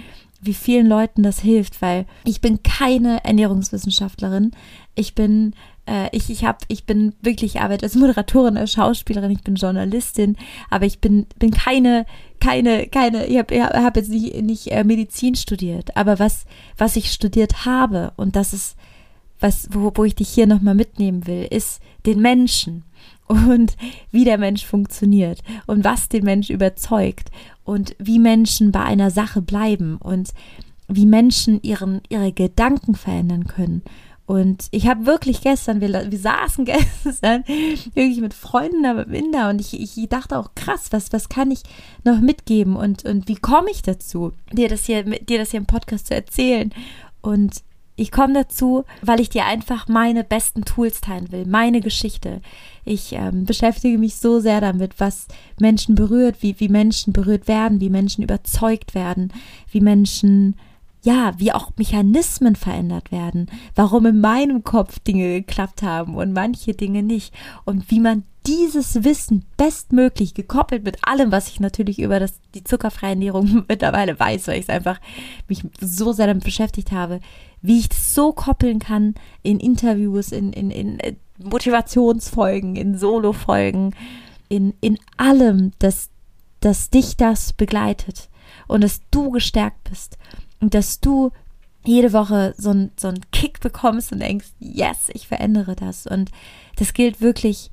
wie 0.40 0.54
vielen 0.54 0.86
Leuten 0.86 1.22
das 1.22 1.40
hilft, 1.40 1.82
weil 1.82 2.06
ich 2.24 2.40
bin 2.40 2.62
keine 2.62 3.24
Ernährungswissenschaftlerin. 3.24 4.52
Ich 4.94 5.14
bin 5.14 5.54
äh, 5.90 6.08
ich, 6.16 6.30
ich, 6.30 6.44
hab, 6.44 6.62
ich 6.68 6.84
bin 6.84 7.14
wirklich, 7.20 7.56
ich 7.56 7.60
arbeite 7.60 7.84
als 7.84 7.96
Moderatorin, 7.96 8.56
als 8.56 8.72
Schauspielerin, 8.72 9.32
ich 9.32 9.42
bin 9.42 9.56
Journalistin, 9.56 10.36
aber 10.70 10.86
ich 10.86 11.00
bin, 11.00 11.26
bin 11.38 11.50
keine, 11.50 12.06
keine, 12.38 12.86
keine, 12.86 13.26
ich 13.26 13.38
habe 13.38 13.58
hab 13.58 13.96
jetzt 13.96 14.10
nicht, 14.10 14.40
nicht 14.42 14.68
äh, 14.68 14.84
Medizin 14.84 15.34
studiert, 15.34 15.96
aber 15.96 16.18
was, 16.18 16.44
was 16.78 16.96
ich 16.96 17.10
studiert 17.10 17.66
habe 17.66 18.12
und 18.16 18.36
das 18.36 18.52
ist, 18.52 18.76
was, 19.40 19.68
wo, 19.72 19.92
wo 19.94 20.04
ich 20.04 20.14
dich 20.14 20.28
hier 20.28 20.46
nochmal 20.46 20.74
mitnehmen 20.74 21.26
will, 21.26 21.46
ist 21.50 21.80
den 22.06 22.20
Menschen 22.20 22.84
und 23.26 23.76
wie 24.10 24.24
der 24.24 24.38
Mensch 24.38 24.64
funktioniert 24.64 25.40
und 25.66 25.84
was 25.84 26.08
den 26.08 26.24
Mensch 26.24 26.50
überzeugt 26.50 27.30
und 27.64 27.94
wie 27.98 28.18
Menschen 28.18 28.72
bei 28.72 28.82
einer 28.82 29.10
Sache 29.10 29.42
bleiben 29.42 29.96
und 29.96 30.30
wie 30.88 31.06
Menschen 31.06 31.62
ihren, 31.62 32.00
ihre 32.08 32.32
Gedanken 32.32 32.94
verändern 32.94 33.46
können 33.46 33.82
und 34.30 34.68
ich 34.70 34.86
habe 34.86 35.06
wirklich 35.06 35.40
gestern, 35.40 35.80
wir, 35.80 35.88
wir 36.08 36.18
saßen 36.18 36.64
gestern 37.04 37.42
wirklich 37.48 38.20
mit 38.20 38.32
Freunden 38.32 38.86
am 38.86 39.12
Inder 39.12 39.48
und 39.48 39.60
ich, 39.60 39.80
ich 39.80 40.08
dachte 40.08 40.38
auch, 40.38 40.54
krass, 40.54 40.92
was, 40.92 41.12
was 41.12 41.28
kann 41.28 41.50
ich 41.50 41.64
noch 42.04 42.20
mitgeben 42.20 42.76
und, 42.76 43.04
und 43.04 43.26
wie 43.26 43.34
komme 43.34 43.72
ich 43.72 43.82
dazu, 43.82 44.30
dir 44.52 44.68
das, 44.68 44.84
hier, 44.84 45.02
dir 45.02 45.38
das 45.38 45.50
hier 45.50 45.58
im 45.58 45.66
Podcast 45.66 46.06
zu 46.06 46.14
erzählen? 46.14 46.72
Und 47.22 47.64
ich 48.00 48.10
komme 48.10 48.32
dazu, 48.32 48.84
weil 49.02 49.20
ich 49.20 49.28
dir 49.28 49.44
einfach 49.44 49.86
meine 49.86 50.24
besten 50.24 50.64
Tools 50.64 51.02
teilen 51.02 51.30
will, 51.32 51.44
meine 51.44 51.82
Geschichte. 51.82 52.40
Ich 52.86 53.12
ähm, 53.12 53.44
beschäftige 53.44 53.98
mich 53.98 54.16
so 54.16 54.40
sehr 54.40 54.62
damit, 54.62 54.98
was 54.98 55.28
Menschen 55.60 55.96
berührt, 55.96 56.36
wie, 56.40 56.58
wie 56.58 56.70
Menschen 56.70 57.12
berührt 57.12 57.46
werden, 57.46 57.78
wie 57.80 57.90
Menschen 57.90 58.24
überzeugt 58.24 58.94
werden, 58.94 59.32
wie 59.70 59.82
Menschen 59.82 60.56
ja, 61.02 61.32
wie 61.38 61.52
auch 61.52 61.72
Mechanismen 61.76 62.56
verändert 62.56 63.10
werden, 63.10 63.46
warum 63.74 64.04
in 64.04 64.20
meinem 64.20 64.64
Kopf 64.64 64.98
Dinge 64.98 65.40
geklappt 65.40 65.82
haben 65.82 66.14
und 66.14 66.34
manche 66.34 66.74
Dinge 66.74 67.02
nicht 67.02 67.34
und 67.64 67.90
wie 67.90 68.00
man 68.00 68.24
dieses 68.46 69.04
Wissen 69.04 69.44
bestmöglich 69.56 70.34
gekoppelt 70.34 70.84
mit 70.84 70.98
allem, 71.02 71.30
was 71.30 71.48
ich 71.48 71.60
natürlich 71.60 71.98
über 71.98 72.20
das, 72.20 72.40
die 72.54 72.64
zuckerfreie 72.64 73.10
Ernährung 73.10 73.64
mittlerweile 73.68 74.18
weiß, 74.18 74.48
weil 74.48 74.56
ich 74.58 74.64
es 74.64 74.70
einfach 74.70 75.00
mich 75.48 75.62
so 75.80 76.12
sehr 76.12 76.26
damit 76.26 76.44
beschäftigt 76.44 76.92
habe, 76.92 77.20
wie 77.62 77.78
ich 77.78 77.88
das 77.88 78.14
so 78.14 78.32
koppeln 78.32 78.78
kann 78.78 79.14
in 79.42 79.60
Interviews, 79.60 80.32
in, 80.32 80.52
in, 80.52 80.70
in 80.70 81.00
äh, 81.00 81.14
Motivationsfolgen, 81.38 82.76
in 82.76 82.96
Solo-Folgen, 82.96 83.94
in, 84.48 84.74
in 84.80 84.98
allem, 85.16 85.72
dass, 85.78 86.10
dass 86.60 86.90
dich 86.90 87.16
das 87.16 87.52
begleitet 87.52 88.28
und 88.66 88.82
dass 88.82 89.00
du 89.10 89.30
gestärkt 89.30 89.84
bist 89.88 90.18
und 90.60 90.74
dass 90.74 91.00
du 91.00 91.30
jede 91.84 92.12
Woche 92.12 92.54
so, 92.56 92.70
ein, 92.70 92.90
so 92.96 93.08
einen 93.08 93.30
Kick 93.30 93.60
bekommst 93.60 94.12
und 94.12 94.20
denkst, 94.20 94.48
yes, 94.58 95.08
ich 95.12 95.28
verändere 95.28 95.76
das. 95.76 96.06
Und 96.06 96.30
das 96.76 96.92
gilt 96.92 97.20
wirklich, 97.20 97.70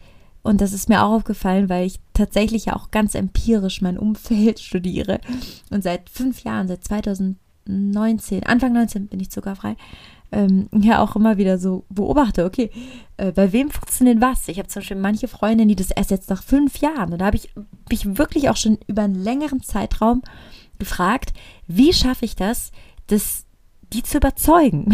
und 0.47 0.61
das 0.61 0.71
ist 0.71 0.87
mir 0.87 1.03
auch 1.03 1.11
aufgefallen, 1.11 1.67
weil 1.67 1.85
ich 1.85 1.99
tatsächlich 2.13 2.65
ja 2.65 2.75
auch 2.75 2.89
ganz 2.89 3.15
empirisch 3.15 3.81
mein 3.81 3.97
Umfeld 3.97 4.59
studiere. 4.61 5.19
Und 5.69 5.83
seit 5.83 6.09
fünf 6.09 6.43
Jahren, 6.43 6.67
seit 6.69 6.83
2019, 6.85 8.43
Anfang 8.45 8.71
19 8.73 9.07
bin 9.07 9.19
ich 9.19 9.29
zuckerfrei, 9.29 9.75
ähm, 10.31 10.69
ja 10.71 11.01
auch 11.01 11.15
immer 11.15 11.37
wieder 11.37 11.57
so 11.57 11.83
beobachte, 11.89 12.45
okay, 12.45 12.71
äh, 13.17 13.31
bei 13.31 13.51
wem 13.51 13.69
funktioniert 13.69 14.21
was? 14.21 14.47
Ich 14.47 14.57
habe 14.57 14.69
zum 14.69 14.81
Beispiel 14.81 14.97
manche 14.97 15.27
Freundinnen, 15.27 15.69
die 15.69 15.75
das 15.75 15.91
erst 15.91 16.11
jetzt 16.11 16.29
nach 16.29 16.43
fünf 16.43 16.77
Jahren, 16.77 17.11
und 17.11 17.19
da 17.19 17.25
habe 17.25 17.37
ich 17.37 17.49
mich 17.89 18.17
wirklich 18.17 18.49
auch 18.49 18.57
schon 18.57 18.77
über 18.87 19.03
einen 19.03 19.21
längeren 19.21 19.61
Zeitraum 19.61 20.21
gefragt, 20.79 21.33
wie 21.67 21.93
schaffe 21.93 22.25
ich 22.25 22.35
das, 22.35 22.71
das 23.07 23.45
die 23.93 24.03
zu 24.03 24.17
überzeugen, 24.17 24.93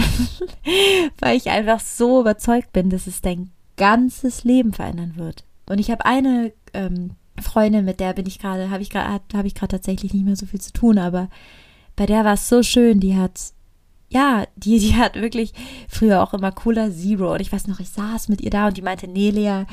weil 1.20 1.38
ich 1.38 1.50
einfach 1.50 1.80
so 1.80 2.22
überzeugt 2.22 2.74
bin, 2.74 2.90
dass 2.90 3.08
es 3.08 3.22
dein 3.22 3.50
ganzes 3.78 4.44
Leben 4.44 4.74
verändern 4.74 5.14
wird. 5.16 5.46
Und 5.68 5.80
ich 5.80 5.92
habe 5.92 6.06
eine 6.06 6.54
ähm, 6.74 7.12
Freundin, 7.42 7.86
mit 7.86 8.00
der 8.00 8.14
bin 8.14 8.26
ich 8.26 8.40
gerade, 8.40 8.70
habe 8.70 8.82
ich 8.82 8.90
gerade, 8.90 9.22
habe 9.34 9.48
ich 9.48 9.54
tatsächlich 9.54 10.14
nicht 10.14 10.26
mehr 10.26 10.36
so 10.36 10.46
viel 10.46 10.62
zu 10.62 10.74
tun, 10.74 10.98
aber 10.98 11.30
bei 11.96 12.06
der 12.06 12.26
war 12.26 12.34
es 12.34 12.50
so 12.50 12.64
schön, 12.64 13.00
die 13.00 13.16
hat 13.16 13.54
ja, 14.10 14.46
die, 14.56 14.78
die 14.78 14.96
hat 14.96 15.16
wirklich 15.16 15.54
früher 15.90 16.22
auch 16.22 16.36
immer 16.36 16.52
Cola 16.52 16.92
Zero. 16.92 17.34
Und 17.34 17.42
ich 17.42 17.52
weiß 17.52 17.66
noch, 17.66 17.80
ich 17.80 17.90
saß 17.90 18.30
mit 18.30 18.42
ihr 18.42 18.52
da 18.52 18.68
und 18.68 18.78
die 18.78 18.84
meinte, 18.84 19.08
nee, 19.08 19.32
Lea, 19.32 19.66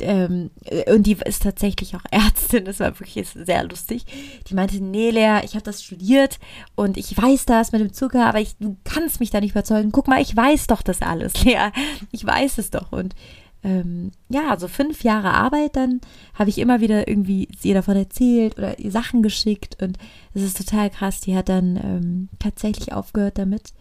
ähm, 0.00 0.50
und 0.86 1.06
die 1.06 1.16
ist 1.24 1.42
tatsächlich 1.42 1.94
auch 1.96 2.04
Ärztin, 2.10 2.64
das 2.64 2.80
war 2.80 2.98
wirklich 2.98 3.28
sehr 3.28 3.64
lustig. 3.64 4.04
Die 4.48 4.54
meinte, 4.54 4.82
nee, 4.82 5.10
Lea, 5.10 5.40
ich 5.44 5.54
habe 5.54 5.64
das 5.64 5.82
studiert 5.82 6.38
und 6.74 6.96
ich 6.96 7.16
weiß 7.16 7.46
das 7.46 7.72
mit 7.72 7.80
dem 7.80 7.92
Zucker, 7.92 8.26
aber 8.26 8.40
ich, 8.40 8.56
du 8.58 8.76
kannst 8.84 9.20
mich 9.20 9.30
da 9.30 9.40
nicht 9.40 9.52
überzeugen. 9.52 9.92
Guck 9.92 10.08
mal, 10.08 10.22
ich 10.22 10.34
weiß 10.36 10.68
doch 10.68 10.82
das 10.82 11.02
alles, 11.02 11.44
Lea. 11.44 11.70
Ich 12.12 12.24
weiß 12.24 12.58
es 12.58 12.70
doch. 12.70 12.92
Und 12.92 13.14
ähm, 13.62 14.12
ja, 14.28 14.58
so 14.58 14.68
fünf 14.68 15.04
Jahre 15.04 15.32
Arbeit, 15.32 15.76
dann 15.76 16.00
habe 16.34 16.50
ich 16.50 16.58
immer 16.58 16.80
wieder 16.80 17.08
irgendwie 17.08 17.48
ihr 17.62 17.74
davon 17.74 17.96
erzählt 17.96 18.56
oder 18.58 18.78
ihr 18.78 18.90
Sachen 18.90 19.22
geschickt 19.22 19.82
und 19.82 19.98
es 20.34 20.42
ist 20.42 20.56
total 20.56 20.90
krass. 20.90 21.20
Die 21.20 21.36
hat 21.36 21.48
dann 21.48 21.76
ähm, 21.76 22.28
tatsächlich 22.38 22.92
aufgehört 22.92 23.38
damit 23.38 23.74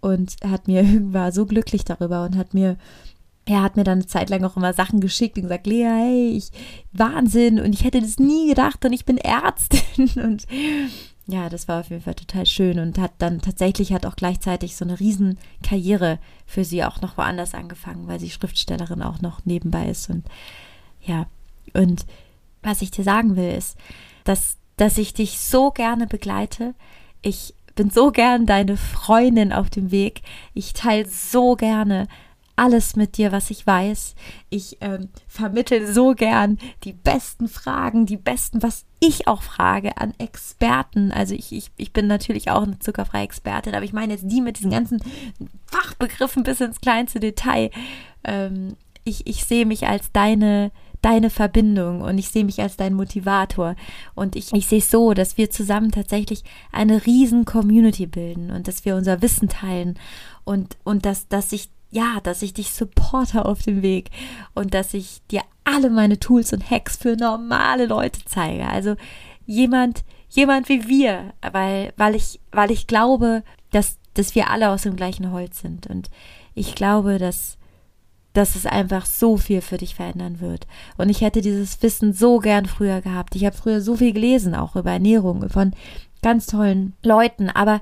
und 0.00 0.36
hat 0.44 0.66
mir 0.66 0.84
war 1.12 1.32
so 1.32 1.46
glücklich 1.46 1.84
darüber 1.84 2.24
und 2.24 2.36
hat 2.36 2.54
mir 2.54 2.76
er 3.46 3.62
hat 3.62 3.76
mir 3.76 3.84
dann 3.84 3.98
eine 3.98 4.06
Zeit 4.06 4.30
lang 4.30 4.44
auch 4.44 4.56
immer 4.56 4.72
Sachen 4.72 5.00
geschickt 5.00 5.36
und 5.36 5.44
gesagt, 5.44 5.66
Lea, 5.66 5.84
hey, 5.84 6.30
ich, 6.36 6.50
Wahnsinn 6.92 7.58
und 7.58 7.72
ich 7.72 7.84
hätte 7.84 8.00
das 8.00 8.18
nie 8.18 8.48
gedacht 8.48 8.84
und 8.84 8.92
ich 8.92 9.04
bin 9.04 9.18
Ärztin 9.18 10.08
und 10.22 10.46
ja, 11.30 11.48
das 11.48 11.68
war 11.68 11.80
auf 11.80 11.90
jeden 11.90 12.02
Fall 12.02 12.14
total 12.14 12.46
schön 12.46 12.78
und 12.78 12.98
hat 12.98 13.12
dann 13.18 13.40
tatsächlich 13.40 13.92
hat 13.92 14.06
auch 14.06 14.16
gleichzeitig 14.16 14.76
so 14.76 14.84
eine 14.84 14.98
riesen 14.98 15.38
Karriere 15.62 16.18
für 16.46 16.64
sie 16.64 16.84
auch 16.84 17.00
noch 17.00 17.16
woanders 17.16 17.54
angefangen, 17.54 18.08
weil 18.08 18.20
sie 18.20 18.30
Schriftstellerin 18.30 19.02
auch 19.02 19.20
noch 19.20 19.44
nebenbei 19.44 19.88
ist 19.88 20.10
und 20.10 20.24
ja, 21.02 21.26
und 21.72 22.06
was 22.62 22.82
ich 22.82 22.90
dir 22.90 23.04
sagen 23.04 23.36
will 23.36 23.52
ist, 23.52 23.76
dass, 24.24 24.56
dass 24.76 24.98
ich 24.98 25.14
dich 25.14 25.38
so 25.38 25.70
gerne 25.70 26.06
begleite. 26.06 26.74
Ich 27.22 27.54
bin 27.74 27.90
so 27.90 28.10
gern 28.10 28.46
deine 28.46 28.76
Freundin 28.76 29.52
auf 29.52 29.70
dem 29.70 29.90
Weg. 29.90 30.22
Ich 30.54 30.72
teile 30.72 31.08
so 31.08 31.56
gerne 31.56 32.08
alles 32.60 32.94
mit 32.94 33.16
dir, 33.16 33.32
was 33.32 33.50
ich 33.50 33.66
weiß. 33.66 34.14
Ich 34.50 34.76
ähm, 34.82 35.08
vermittel 35.26 35.90
so 35.90 36.14
gern 36.14 36.58
die 36.84 36.92
besten 36.92 37.48
Fragen, 37.48 38.04
die 38.04 38.18
besten, 38.18 38.62
was 38.62 38.84
ich 39.00 39.26
auch 39.26 39.42
frage 39.42 39.96
an 39.96 40.12
Experten. 40.18 41.10
Also 41.10 41.34
ich, 41.34 41.52
ich, 41.52 41.70
ich 41.78 41.94
bin 41.94 42.06
natürlich 42.06 42.50
auch 42.50 42.62
eine 42.62 42.78
zuckerfreie 42.78 43.24
Expertin, 43.24 43.74
aber 43.74 43.86
ich 43.86 43.94
meine 43.94 44.12
jetzt 44.12 44.30
die 44.30 44.42
mit 44.42 44.58
diesen 44.58 44.72
ganzen 44.72 45.02
Fachbegriffen 45.64 46.42
bis 46.42 46.60
ins 46.60 46.82
kleinste 46.82 47.18
Detail. 47.18 47.70
Ähm, 48.24 48.76
ich, 49.04 49.26
ich 49.26 49.44
sehe 49.44 49.64
mich 49.64 49.86
als 49.86 50.12
deine 50.12 50.70
deine 51.02 51.30
Verbindung 51.30 52.02
und 52.02 52.18
ich 52.18 52.28
sehe 52.28 52.44
mich 52.44 52.60
als 52.60 52.76
dein 52.76 52.92
Motivator. 52.92 53.74
Und 54.14 54.36
ich, 54.36 54.52
ich 54.52 54.66
sehe 54.66 54.80
es 54.80 54.90
so, 54.90 55.14
dass 55.14 55.38
wir 55.38 55.48
zusammen 55.48 55.92
tatsächlich 55.92 56.44
eine 56.72 57.06
riesen 57.06 57.46
Community 57.46 58.06
bilden 58.06 58.50
und 58.50 58.68
dass 58.68 58.84
wir 58.84 58.96
unser 58.96 59.22
Wissen 59.22 59.48
teilen 59.48 59.98
und, 60.44 60.76
und 60.84 61.06
dass, 61.06 61.26
dass 61.28 61.52
ich 61.52 61.70
ja, 61.90 62.18
dass 62.22 62.42
ich 62.42 62.54
dich 62.54 62.72
supporte 62.72 63.44
auf 63.44 63.62
dem 63.62 63.82
Weg 63.82 64.10
und 64.54 64.74
dass 64.74 64.94
ich 64.94 65.22
dir 65.30 65.42
alle 65.64 65.90
meine 65.90 66.18
Tools 66.18 66.52
und 66.52 66.70
Hacks 66.70 66.96
für 66.96 67.16
normale 67.16 67.86
Leute 67.86 68.20
zeige. 68.24 68.66
Also 68.66 68.96
jemand, 69.46 70.04
jemand 70.28 70.68
wie 70.68 70.88
wir, 70.88 71.32
weil, 71.52 71.92
weil 71.96 72.14
ich, 72.14 72.40
weil 72.52 72.70
ich 72.70 72.86
glaube, 72.86 73.42
dass, 73.72 73.98
dass 74.14 74.34
wir 74.34 74.50
alle 74.50 74.70
aus 74.70 74.82
dem 74.82 74.96
gleichen 74.96 75.32
Holz 75.32 75.60
sind 75.60 75.86
und 75.86 76.10
ich 76.54 76.74
glaube, 76.74 77.18
dass 77.18 77.56
dass 78.32 78.54
es 78.54 78.66
einfach 78.66 79.06
so 79.06 79.36
viel 79.36 79.60
für 79.60 79.76
dich 79.76 79.94
verändern 79.94 80.40
wird. 80.40 80.66
Und 80.96 81.08
ich 81.08 81.20
hätte 81.20 81.40
dieses 81.40 81.82
Wissen 81.82 82.12
so 82.12 82.38
gern 82.38 82.66
früher 82.66 83.00
gehabt. 83.00 83.34
Ich 83.34 83.44
habe 83.44 83.56
früher 83.56 83.80
so 83.80 83.96
viel 83.96 84.12
gelesen, 84.12 84.54
auch 84.54 84.76
über 84.76 84.92
Ernährung, 84.92 85.48
von 85.48 85.74
ganz 86.22 86.46
tollen 86.46 86.94
Leuten. 87.02 87.50
Aber 87.50 87.80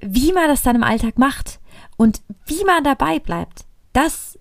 wie 0.00 0.32
man 0.32 0.48
das 0.48 0.62
dann 0.62 0.76
im 0.76 0.82
Alltag 0.82 1.18
macht 1.18 1.60
und 2.02 2.20
wie 2.46 2.64
man 2.64 2.82
dabei 2.82 3.20
bleibt, 3.20 3.64
das, 3.92 4.36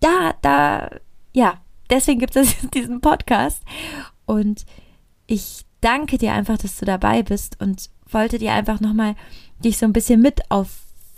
da, 0.00 0.34
da, 0.42 0.90
ja, 1.32 1.54
deswegen 1.88 2.20
gibt 2.20 2.36
es 2.36 2.54
diesen 2.74 3.00
Podcast. 3.00 3.62
Und 4.26 4.66
ich 5.26 5.64
danke 5.80 6.18
dir 6.18 6.34
einfach, 6.34 6.58
dass 6.58 6.76
du 6.76 6.84
dabei 6.84 7.22
bist 7.22 7.58
und 7.62 7.88
wollte 8.10 8.36
dir 8.36 8.52
einfach 8.52 8.80
nochmal 8.80 9.14
dich 9.64 9.78
so 9.78 9.86
ein 9.86 9.94
bisschen 9.94 10.20
mit 10.20 10.50
auf, 10.50 10.68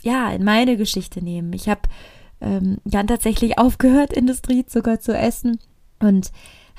ja, 0.00 0.30
in 0.30 0.44
meine 0.44 0.76
Geschichte 0.76 1.24
nehmen. 1.24 1.52
Ich 1.52 1.68
habe 1.68 1.80
ähm, 2.40 2.78
dann 2.84 3.08
tatsächlich 3.08 3.58
aufgehört, 3.58 4.12
Industriezucker 4.16 5.00
zu 5.00 5.12
essen 5.12 5.58
und 5.98 6.30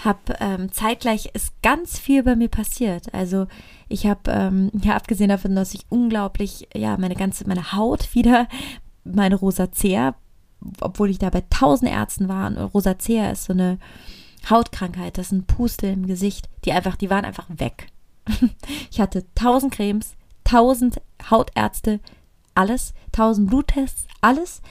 habe 0.03 0.19
ähm, 0.39 0.71
zeitgleich 0.71 1.31
ist 1.33 1.61
ganz 1.61 1.99
viel 1.99 2.23
bei 2.23 2.35
mir 2.35 2.49
passiert. 2.49 3.13
Also 3.13 3.47
ich 3.87 4.05
habe 4.05 4.21
ähm, 4.27 4.71
ja 4.81 4.95
abgesehen 4.95 5.29
davon, 5.29 5.55
dass 5.55 5.73
ich 5.73 5.85
unglaublich 5.89 6.67
ja 6.73 6.97
meine 6.97 7.15
ganze 7.15 7.47
meine 7.47 7.73
Haut 7.73 8.13
wieder 8.15 8.47
meine 9.03 9.35
Rosacea, 9.35 10.15
obwohl 10.81 11.09
ich 11.09 11.19
da 11.19 11.29
bei 11.29 11.43
tausend 11.49 11.91
Ärzten 11.91 12.27
war. 12.27 12.47
Und 12.47 12.57
Rosacea 12.57 13.31
ist 13.31 13.45
so 13.45 13.53
eine 13.53 13.77
Hautkrankheit, 14.49 15.17
das 15.17 15.29
sind 15.29 15.47
Pustel 15.47 15.91
im 15.91 16.07
Gesicht, 16.07 16.49
die 16.65 16.71
einfach, 16.71 16.95
die 16.95 17.09
waren 17.09 17.25
einfach 17.25 17.47
weg. 17.49 17.87
ich 18.91 19.01
hatte 19.01 19.25
tausend 19.35 19.73
Cremes, 19.73 20.13
tausend 20.43 21.01
Hautärzte, 21.29 21.99
alles, 22.55 22.93
tausend 23.11 23.49
Bluttests, 23.49 24.07
alles 24.21 24.61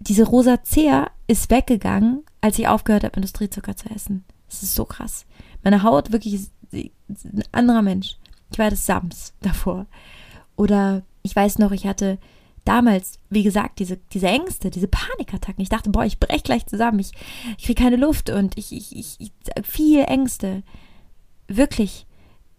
diese 0.00 0.24
Rosacea 0.24 1.10
ist 1.26 1.50
weggegangen, 1.50 2.24
als 2.40 2.58
ich 2.58 2.66
aufgehört 2.66 3.04
habe, 3.04 3.16
Industriezucker 3.16 3.76
zu 3.76 3.90
essen. 3.90 4.24
Das 4.50 4.62
ist 4.62 4.74
so 4.74 4.84
krass. 4.84 5.24
Meine 5.62 5.82
Haut 5.82 6.12
wirklich 6.12 6.48
ein 6.72 6.90
anderer 7.52 7.82
Mensch. 7.82 8.16
Ich 8.52 8.58
war 8.58 8.68
das 8.68 8.84
Sams 8.84 9.32
davor. 9.40 9.86
Oder 10.56 11.02
ich 11.22 11.34
weiß 11.34 11.58
noch, 11.58 11.70
ich 11.72 11.86
hatte 11.86 12.18
damals, 12.64 13.18
wie 13.30 13.42
gesagt, 13.42 13.78
diese, 13.78 13.96
diese 14.12 14.28
Ängste, 14.28 14.70
diese 14.70 14.88
Panikattacken. 14.88 15.62
Ich 15.62 15.68
dachte, 15.68 15.90
boah, 15.90 16.04
ich 16.04 16.20
brech 16.20 16.42
gleich 16.42 16.66
zusammen. 16.66 16.98
Ich, 16.98 17.12
ich 17.56 17.64
kriege 17.64 17.82
keine 17.82 17.96
Luft 17.96 18.28
und 18.28 18.58
ich, 18.58 18.72
ich, 18.72 18.94
ich, 18.94 19.16
ich 19.18 19.32
viel 19.64 20.04
Ängste. 20.04 20.62
Wirklich. 21.48 22.06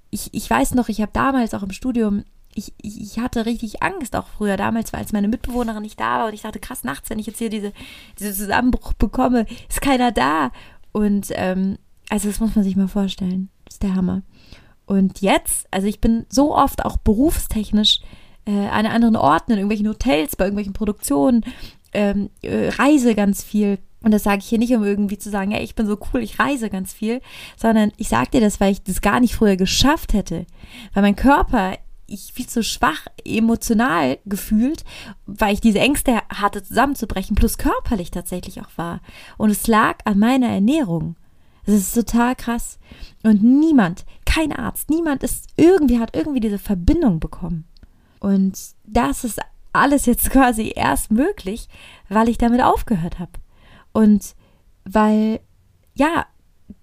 Ich, 0.10 0.34
ich 0.34 0.50
weiß 0.50 0.74
noch, 0.74 0.90
ich 0.90 1.02
habe 1.02 1.12
damals 1.14 1.54
auch 1.54 1.64
im 1.64 1.72
Studium 1.72 2.24
ich, 2.54 2.74
ich 2.82 3.20
hatte 3.20 3.46
richtig 3.46 3.82
Angst, 3.82 4.16
auch 4.16 4.28
früher 4.28 4.58
damals, 4.58 4.94
als 4.94 5.14
meine 5.14 5.28
Mitbewohnerin 5.28 5.84
nicht 5.84 6.00
da 6.00 6.20
war 6.20 6.28
und 6.28 6.34
ich 6.34 6.42
dachte, 6.42 6.60
krass, 6.60 6.84
nachts, 6.84 7.10
wenn 7.10 7.20
ich 7.20 7.28
jetzt 7.28 7.40
hier 7.40 7.50
diese, 7.50 7.72
diese 8.20 8.34
Zusammenbruch 8.34 8.94
bekomme, 8.94 9.46
ist 9.70 9.82
keiner 9.82 10.12
da. 10.12 10.52
Und 10.92 11.28
ähm, 11.32 11.78
also 12.10 12.28
das 12.28 12.40
muss 12.40 12.56
man 12.56 12.64
sich 12.64 12.76
mal 12.76 12.88
vorstellen. 12.88 13.50
Das 13.66 13.76
ist 13.76 13.84
der 13.84 13.96
Hammer. 13.96 14.24
Und 14.86 15.22
jetzt, 15.22 15.68
also 15.72 15.88
ich 15.88 16.02
bin 16.02 16.26
so 16.30 16.56
oft 16.56 16.84
auch 16.84 16.98
berufstechnisch 16.98 18.00
äh, 18.46 18.68
an 18.68 18.86
anderen 18.86 19.16
Orten, 19.16 19.54
in 19.54 19.60
irgendwelchen 19.60 19.88
Hotels, 19.88 20.36
bei 20.36 20.46
irgendwelchen 20.46 20.74
Produktionen, 20.74 21.46
ähm, 21.94 22.30
äh, 22.42 22.70
reise 22.70 23.16
ganz 23.16 23.44
viel. 23.44 23.80
Und 24.04 24.12
das 24.12 24.24
sage 24.24 24.40
ich 24.40 24.48
hier 24.48 24.58
nicht, 24.58 24.74
um 24.74 24.84
irgendwie 24.84 25.18
zu 25.18 25.30
sagen, 25.30 25.52
ja, 25.52 25.62
ich 25.62 25.76
bin 25.76 25.86
so 25.86 25.98
cool, 26.12 26.22
ich 26.24 26.40
reise 26.40 26.70
ganz 26.70 26.92
viel, 26.92 27.22
sondern 27.56 27.92
ich 27.98 28.10
sage 28.10 28.32
dir 28.32 28.42
das, 28.42 28.60
weil 28.60 28.72
ich 28.72 28.84
das 28.84 29.02
gar 29.02 29.20
nicht 29.20 29.36
früher 29.36 29.56
geschafft 29.56 30.14
hätte. 30.14 30.46
Weil 30.94 31.04
mein 31.04 31.16
Körper 31.16 31.78
ich 32.12 32.34
viel 32.34 32.48
zu 32.48 32.64
schwach 32.64 33.08
emotional 33.26 34.20
gefühlt, 34.26 34.84
weil 35.26 35.54
ich 35.54 35.62
diese 35.62 35.80
Ängste 35.80 36.22
hatte 36.30 36.64
zusammenzubrechen, 36.64 37.36
plus 37.36 37.58
körperlich 37.58 38.12
tatsächlich 38.12 38.62
auch 38.62 38.78
war. 38.78 39.02
Und 39.38 39.50
es 39.50 39.68
lag 39.68 40.00
an 40.06 40.20
meiner 40.20 40.50
Ernährung. 40.50 41.16
Das 41.66 41.76
ist 41.76 41.94
total 41.94 42.36
krass. 42.36 42.80
Und 43.24 43.44
niemand, 43.44 44.06
kein 44.26 44.52
Arzt, 44.52 44.90
niemand 44.90 45.24
ist 45.24 45.48
irgendwie, 45.56 46.00
hat 46.00 46.16
irgendwie 46.16 46.40
diese 46.40 46.60
Verbindung 46.60 47.20
bekommen. 47.20 47.66
Und 48.20 48.60
das 48.86 49.24
ist 49.24 49.40
alles 49.74 50.06
jetzt 50.06 50.30
quasi 50.32 50.74
erst 50.76 51.12
möglich, 51.12 51.68
weil 52.10 52.30
ich 52.30 52.38
damit 52.38 52.62
aufgehört 52.62 53.20
habe. 53.20 53.32
Und 53.94 54.36
weil, 54.84 55.40
ja, 55.94 56.26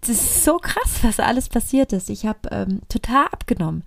das 0.00 0.10
ist 0.10 0.44
so 0.44 0.58
krass, 0.58 0.98
was 1.02 1.18
alles 1.20 1.48
passiert 1.48 1.92
ist. 1.92 2.10
Ich 2.10 2.26
habe 2.26 2.48
ähm, 2.50 2.80
total 2.88 3.26
abgenommen. 3.26 3.84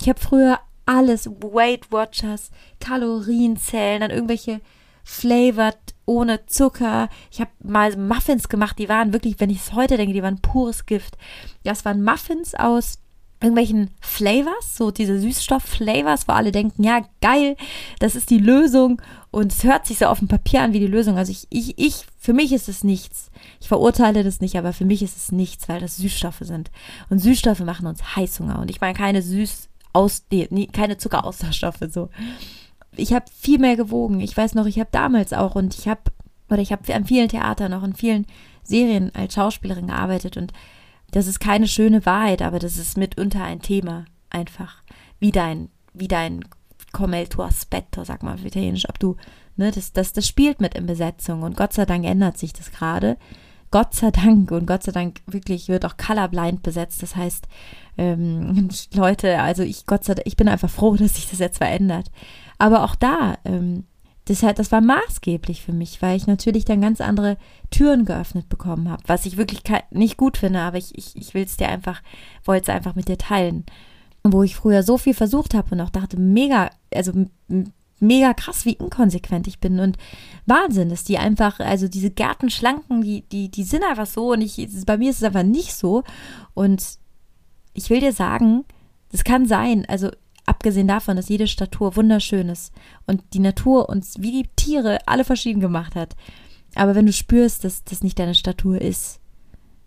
Ich 0.00 0.08
habe 0.08 0.20
früher 0.20 0.58
alles 0.86 1.26
Weight 1.26 1.90
Watchers, 1.90 2.50
Kalorienzählen, 2.80 4.00
dann 4.00 4.10
irgendwelche 4.10 4.60
flavored 5.04 5.78
ohne 6.06 6.46
Zucker. 6.46 7.08
Ich 7.30 7.40
habe 7.40 7.50
mal 7.62 7.96
Muffins 7.96 8.48
gemacht, 8.48 8.78
die 8.78 8.88
waren 8.88 9.12
wirklich, 9.12 9.38
wenn 9.38 9.50
ich 9.50 9.58
es 9.58 9.72
heute 9.72 9.96
denke, 9.96 10.14
die 10.14 10.22
waren 10.22 10.40
pures 10.40 10.86
Gift. 10.86 11.16
Das 11.62 11.84
waren 11.84 12.02
Muffins 12.02 12.54
aus 12.54 12.98
irgendwelchen 13.40 13.90
Flavors, 14.00 14.76
so 14.76 14.90
diese 14.90 15.18
Süßstoff-Flavors, 15.18 16.26
wo 16.28 16.32
alle 16.32 16.50
denken, 16.50 16.82
ja, 16.82 17.04
geil, 17.20 17.56
das 17.98 18.16
ist 18.16 18.30
die 18.30 18.38
Lösung 18.38 19.02
und 19.30 19.52
es 19.52 19.64
hört 19.64 19.86
sich 19.86 19.98
so 19.98 20.06
auf 20.06 20.18
dem 20.18 20.28
Papier 20.28 20.62
an 20.62 20.72
wie 20.72 20.80
die 20.80 20.86
Lösung. 20.86 21.18
Also 21.18 21.30
ich, 21.30 21.46
ich, 21.50 21.78
ich, 21.78 22.06
für 22.18 22.32
mich 22.32 22.52
ist 22.52 22.70
es 22.70 22.84
nichts. 22.84 23.30
Ich 23.60 23.68
verurteile 23.68 24.24
das 24.24 24.40
nicht, 24.40 24.56
aber 24.56 24.72
für 24.72 24.86
mich 24.86 25.02
ist 25.02 25.16
es 25.16 25.32
nichts, 25.32 25.68
weil 25.68 25.80
das 25.80 25.96
Süßstoffe 25.98 26.40
sind. 26.40 26.70
Und 27.10 27.18
Süßstoffe 27.18 27.60
machen 27.60 27.86
uns 27.86 28.16
Heißhunger. 28.16 28.58
Und 28.60 28.70
ich 28.70 28.80
meine 28.80 28.94
keine 28.94 29.20
Süß 29.20 29.68
aus, 29.94 30.26
nee, 30.30 30.66
keine 30.66 30.98
Zuckeraustauschstoffe, 30.98 31.88
so. 31.90 32.10
Ich 32.96 33.12
habe 33.12 33.24
viel 33.34 33.58
mehr 33.58 33.76
gewogen. 33.76 34.20
Ich 34.20 34.36
weiß 34.36 34.54
noch, 34.54 34.66
ich 34.66 34.78
habe 34.78 34.90
damals 34.92 35.32
auch 35.32 35.54
und 35.54 35.74
ich 35.76 35.88
habe, 35.88 36.02
oder 36.50 36.60
ich 36.60 36.70
habe 36.70 36.94
an 36.94 37.06
vielen 37.06 37.28
Theatern, 37.28 37.72
auch 37.72 37.82
in 37.82 37.94
vielen 37.94 38.26
Serien 38.62 39.10
als 39.14 39.34
Schauspielerin 39.34 39.88
gearbeitet 39.88 40.36
und 40.36 40.52
das 41.10 41.26
ist 41.26 41.38
keine 41.38 41.68
schöne 41.68 42.04
Wahrheit, 42.06 42.42
aber 42.42 42.58
das 42.58 42.76
ist 42.76 42.98
mitunter 42.98 43.44
ein 43.44 43.62
Thema 43.62 44.04
einfach. 44.30 44.82
Wie 45.20 45.30
dein, 45.30 45.68
wie 45.92 46.08
dein 46.08 46.44
tuo 46.92 47.44
aspetto, 47.44 48.04
sag 48.04 48.22
mal 48.22 48.34
auf 48.34 48.44
Italienisch, 48.44 48.88
ob 48.88 48.98
du, 48.98 49.16
ne, 49.56 49.70
das, 49.70 49.92
das, 49.92 50.12
das 50.12 50.26
spielt 50.26 50.60
mit 50.60 50.74
in 50.74 50.86
Besetzung 50.86 51.42
und 51.42 51.56
Gott 51.56 51.72
sei 51.72 51.86
Dank 51.86 52.04
ändert 52.04 52.38
sich 52.38 52.52
das 52.52 52.72
gerade. 52.72 53.16
Gott 53.74 53.92
sei 53.92 54.12
Dank 54.12 54.52
und 54.52 54.66
Gott 54.66 54.84
sei 54.84 54.92
Dank 54.92 55.20
wirklich 55.26 55.68
wird 55.68 55.84
auch 55.84 55.96
colorblind 55.96 56.62
besetzt. 56.62 57.02
Das 57.02 57.16
heißt, 57.16 57.48
ähm, 57.98 58.68
Leute, 58.94 59.40
also 59.40 59.64
ich 59.64 59.84
Gott 59.86 60.04
sei 60.04 60.14
Dank, 60.14 60.28
ich 60.28 60.36
bin 60.36 60.48
einfach 60.48 60.70
froh, 60.70 60.94
dass 60.94 61.16
sich 61.16 61.28
das 61.28 61.40
jetzt 61.40 61.58
verändert. 61.58 62.08
Aber 62.56 62.84
auch 62.84 62.94
da, 62.94 63.34
ähm, 63.44 63.82
das, 64.26 64.44
halt, 64.44 64.60
das 64.60 64.70
war 64.70 64.80
maßgeblich 64.80 65.60
für 65.62 65.72
mich, 65.72 66.00
weil 66.02 66.16
ich 66.16 66.28
natürlich 66.28 66.64
dann 66.64 66.82
ganz 66.82 67.00
andere 67.00 67.36
Türen 67.72 68.04
geöffnet 68.04 68.48
bekommen 68.48 68.88
habe, 68.88 69.02
was 69.08 69.26
ich 69.26 69.38
wirklich 69.38 69.62
nicht 69.90 70.16
gut 70.18 70.36
finde, 70.36 70.60
aber 70.60 70.78
ich, 70.78 70.96
ich, 70.96 71.16
ich 71.16 71.34
will 71.34 71.42
es 71.42 71.56
dir 71.56 71.68
einfach, 71.68 72.00
wollte 72.44 72.70
es 72.70 72.76
einfach 72.76 72.94
mit 72.94 73.08
dir 73.08 73.18
teilen. 73.18 73.64
Wo 74.22 74.44
ich 74.44 74.54
früher 74.54 74.84
so 74.84 74.98
viel 74.98 75.14
versucht 75.14 75.52
habe 75.52 75.74
und 75.74 75.80
auch 75.80 75.90
dachte, 75.90 76.16
mega, 76.16 76.70
also 76.94 77.26
mega 78.00 78.34
krass, 78.34 78.64
wie 78.64 78.72
inkonsequent 78.72 79.46
ich 79.46 79.60
bin 79.60 79.80
und 79.80 79.96
Wahnsinn, 80.46 80.88
dass 80.88 81.04
die 81.04 81.18
einfach, 81.18 81.60
also 81.60 81.88
diese 81.88 82.10
Gärtenschlanken, 82.10 83.02
die, 83.02 83.22
die, 83.22 83.50
die 83.50 83.64
sind 83.64 83.82
einfach 83.82 84.06
so 84.06 84.32
und 84.32 84.42
ich, 84.42 84.68
bei 84.84 84.98
mir 84.98 85.10
ist 85.10 85.18
es 85.18 85.22
einfach 85.22 85.42
nicht 85.42 85.74
so 85.74 86.02
und 86.54 86.84
ich 87.72 87.90
will 87.90 88.00
dir 88.00 88.12
sagen, 88.12 88.64
das 89.10 89.24
kann 89.24 89.46
sein, 89.46 89.84
also 89.88 90.10
Abgesehen 90.46 90.88
davon, 90.88 91.16
dass 91.16 91.28
jede 91.28 91.46
Statur 91.46 91.96
wunderschön 91.96 92.48
ist 92.48 92.72
und 93.06 93.22
die 93.32 93.38
Natur 93.38 93.88
uns 93.88 94.16
wie 94.20 94.42
die 94.42 94.48
Tiere 94.56 94.98
alle 95.06 95.24
verschieden 95.24 95.60
gemacht 95.60 95.94
hat. 95.94 96.16
Aber 96.74 96.94
wenn 96.94 97.06
du 97.06 97.12
spürst, 97.12 97.64
dass 97.64 97.84
das 97.84 98.02
nicht 98.02 98.18
deine 98.18 98.34
Statur 98.34 98.80
ist, 98.80 99.20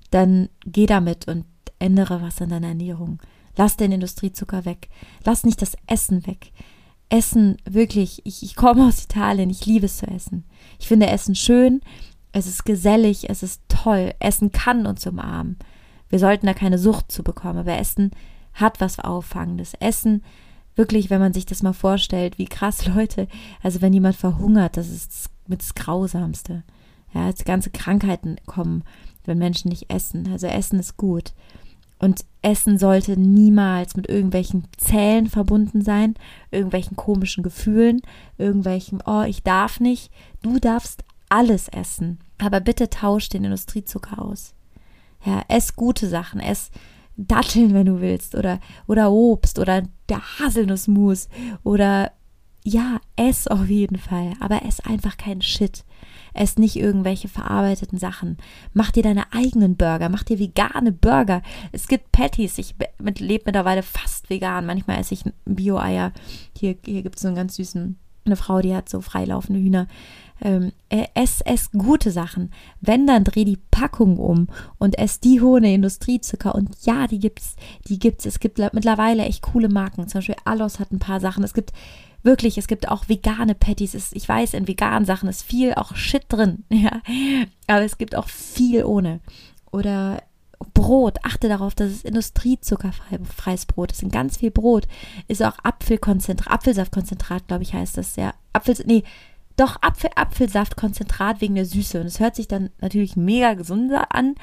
dann 0.10 0.50
geh 0.66 0.86
damit 0.88 1.28
und 1.28 1.46
ändere 1.80 2.22
was 2.22 2.42
an 2.42 2.50
deiner 2.50 2.70
Ernährung. 2.70 3.20
Lass 3.56 3.78
den 3.78 3.92
Industriezucker 3.92 4.66
weg. 4.66 4.90
Lass 5.24 5.44
nicht 5.44 5.62
das 5.62 5.76
Essen 5.86 6.26
weg. 6.26 6.52
Essen, 7.10 7.58
wirklich, 7.70 8.22
ich, 8.26 8.44
ich 8.44 8.56
komme 8.56 8.86
aus 8.88 9.04
Italien, 9.04 9.50
ich 9.50 9.66
liebe 9.66 9.86
es 9.86 9.98
zu 9.98 10.08
essen. 10.08 10.44
Ich 10.80 10.88
finde 10.88 11.08
Essen 11.08 11.36
schön, 11.36 11.82
es 12.34 12.48
ist 12.48 12.66
gesellig, 12.66 13.30
es 13.30 13.44
ist 13.44 13.62
toll. 13.70 14.14
Essen 14.20 14.52
kann 14.52 14.86
uns 14.86 15.08
umarmen. 15.08 15.58
Wir 16.10 16.20
sollten 16.20 16.46
da 16.46 16.54
keine 16.54 16.78
Sucht 16.78 17.12
zu 17.12 17.24
bekommen, 17.24 17.60
aber 17.60 17.78
Essen 17.78 18.12
hat 18.54 18.82
was 18.82 19.00
Auffangendes. 19.00 19.74
Essen 19.80 20.24
wirklich, 20.76 21.10
wenn 21.10 21.20
man 21.20 21.34
sich 21.34 21.46
das 21.46 21.64
mal 21.64 21.74
vorstellt, 21.74 22.38
wie 22.38 22.46
krass 22.46 22.86
Leute, 22.96 23.28
also 23.64 23.82
wenn 23.82 23.94
jemand 23.94 24.16
verhungert, 24.16 24.78
das 24.78 24.90
ist 24.90 25.30
mit 25.48 25.62
das 25.62 25.76
Grausamste. 25.76 26.64
Ja, 27.14 27.26
als 27.26 27.46
ganze 27.46 27.70
Krankheiten 27.70 28.36
kommen, 28.46 28.84
wenn 29.26 29.38
Menschen 29.38 29.70
nicht 29.70 29.90
essen. 29.90 30.30
Also 30.32 30.48
Essen 30.48 30.80
ist 30.80 30.98
gut. 30.98 31.34
Und 32.00 32.26
Essen 32.42 32.78
sollte 32.78 33.20
niemals 33.20 33.96
mit 33.96 34.08
irgendwelchen 34.08 34.68
Zählen 34.78 35.28
verbunden 35.28 35.82
sein, 35.82 36.16
irgendwelchen 36.52 36.96
komischen 36.96 37.44
Gefühlen, 37.44 38.02
irgendwelchen, 38.38 39.02
oh, 39.06 39.24
ich 39.24 39.44
darf 39.44 39.80
nicht. 39.80 40.12
Du 40.44 40.60
darfst 40.60 41.04
alles 41.30 41.68
essen. 41.70 42.20
Aber 42.38 42.60
bitte 42.60 42.90
tausch 42.90 43.30
den 43.30 43.44
Industriezucker 43.44 44.22
aus. 44.22 44.54
Ja, 45.26 45.42
ess 45.48 45.76
gute 45.76 46.08
Sachen, 46.08 46.40
ess 46.40 46.70
Datteln, 47.18 47.74
wenn 47.74 47.88
du 47.88 48.00
willst, 48.00 48.36
oder, 48.36 48.60
oder 48.86 49.12
Obst 49.12 49.58
oder 49.58 49.84
der 50.08 50.40
Haselnussmus 50.40 51.30
oder 51.64 52.12
ja, 52.64 53.00
ess 53.16 53.48
auf 53.48 53.70
jeden 53.70 53.98
Fall, 53.98 54.34
aber 54.40 54.64
ess 54.64 54.80
einfach 54.82 55.18
keinen 55.18 55.42
Shit. 55.42 55.84
Ess 56.38 56.58
nicht 56.58 56.76
irgendwelche 56.76 57.28
verarbeiteten 57.28 57.98
Sachen. 57.98 58.38
Mach 58.74 58.92
dir 58.92 59.04
deine 59.04 59.34
eigenen 59.34 59.76
Burger, 59.76 60.10
mach 60.10 60.24
dir 60.24 60.40
vegane 60.40 60.92
Burger. 60.92 61.42
Es 61.72 61.88
gibt 61.88 62.12
Patties, 62.12 62.58
ich 62.58 62.76
lebe 63.18 63.44
mittlerweile 63.46 63.84
fast 63.84 64.30
vegan. 64.30 64.66
Manchmal 64.66 65.00
esse 65.00 65.14
ich 65.14 65.24
Bio-Eier. 65.46 66.12
Hier, 66.58 66.76
hier 66.86 67.04
gibt 67.04 67.16
es 67.16 67.22
so 67.22 67.28
einen 67.28 67.38
ganz 67.38 67.56
süßen, 67.56 67.98
eine 68.26 68.36
Frau, 68.36 68.62
die 68.62 68.76
hat 68.76 68.90
so 68.90 69.02
freilaufende 69.02 69.62
Hühner 69.62 69.88
ähm, 70.42 70.72
äh, 70.90 71.06
ess, 71.14 71.42
ess 71.42 71.72
gute 71.72 72.12
Sachen. 72.12 72.52
Wenn, 72.82 73.08
dann 73.08 73.24
dreh 73.24 73.44
die 73.44 73.60
Packung 73.72 74.18
um 74.18 74.48
und 74.78 74.98
ess 74.98 75.20
die 75.20 75.42
hohe 75.42 75.60
Industriezucker. 75.60 76.54
Und 76.54 76.76
ja, 76.84 77.08
die 77.08 77.20
gibt's, 77.20 77.56
die 77.88 78.00
gibt's. 78.00 78.26
Es 78.26 78.40
gibt 78.40 78.60
mittlerweile 78.74 79.26
echt 79.26 79.42
coole 79.42 79.70
Marken. 79.70 80.08
Zum 80.08 80.20
Beispiel 80.20 80.36
Alos 80.46 80.80
hat 80.80 80.92
ein 80.92 81.00
paar 81.00 81.20
Sachen. 81.20 81.44
Es 81.44 81.54
gibt 81.54 81.72
wirklich, 82.24 82.58
es 82.58 82.68
gibt 82.68 82.88
auch 82.90 83.10
vegane 83.10 83.56
Patties. 83.56 83.94
Es, 83.94 84.12
ich 84.14 84.28
weiß, 84.28 84.54
in 84.54 84.68
veganen 84.68 85.06
Sachen 85.06 85.30
ist 85.30 85.44
viel 85.44 85.74
auch 85.74 85.96
Shit 85.96 86.26
drin, 86.30 86.64
ja. 86.70 87.02
Aber 87.68 87.84
es 87.84 87.98
gibt 87.98 88.16
auch 88.16 88.30
viel 88.30 88.84
ohne. 88.84 89.20
Oder 89.72 90.24
Brot, 90.74 91.20
achte 91.24 91.50
darauf, 91.50 91.76
dass 91.76 91.92
es 91.92 92.04
industriezuckerfreies 92.04 93.66
Brot 93.66 93.92
ist. 93.92 94.04
In 94.04 94.10
ganz 94.10 94.38
viel 94.38 94.52
Brot 94.52 94.88
ist 95.28 95.44
auch 95.44 95.58
Apfelkonzentrat, 95.64 96.52
Apfelsaftkonzentrat, 96.52 97.48
glaube 97.48 97.64
ich, 97.64 97.74
heißt 97.74 97.98
das, 97.98 98.16
ja. 98.16 98.34
Apfel, 98.54 98.76
nee, 98.86 99.04
doch 99.56 99.82
Apfel, 99.82 100.10
Apfelsaftkonzentrat 100.16 101.42
wegen 101.42 101.56
der 101.56 101.66
Süße. 101.66 102.00
Und 102.00 102.08
es 102.08 102.20
hört 102.20 102.36
sich 102.36 102.48
dann 102.48 102.70
natürlich 102.80 103.16
mega 103.16 103.54
gesunder 103.54 104.16
an, 104.16 104.36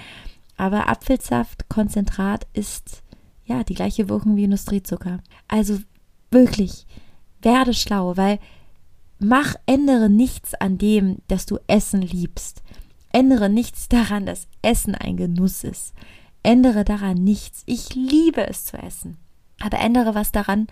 aber 0.57 0.89
Apfelsaftkonzentrat 0.89 2.47
ist 2.53 3.03
ja 3.45 3.65
die 3.65 3.75
gleiche 3.75 4.09
Wirkung 4.09 4.37
wie 4.37 4.45
Industriezucker. 4.45 5.21
Also 5.49 5.79
wirklich, 6.31 6.87
werde 7.45 7.75
schlau, 7.75 8.17
weil 8.17 8.39
mach, 9.19 9.55
ändere 9.67 10.11
nichts 10.11 10.55
an 10.55 10.79
dem, 10.79 11.19
dass 11.29 11.47
du 11.47 11.59
Essen 11.67 12.03
liebst. 12.03 12.63
Ändere 13.13 13.49
nichts 13.49 13.89
daran, 13.89 14.27
dass 14.27 14.49
Essen 14.63 14.95
ein 14.95 15.17
Genuss 15.17 15.65
ist. 15.65 15.95
Ändere 16.43 16.85
daran 16.85 17.23
nichts. 17.23 17.63
Ich 17.67 17.95
liebe 17.95 18.47
es 18.47 18.65
zu 18.65 18.77
essen. 18.77 19.19
Aber 19.61 19.79
ändere 19.79 20.15
was 20.15 20.33
daran, 20.33 20.67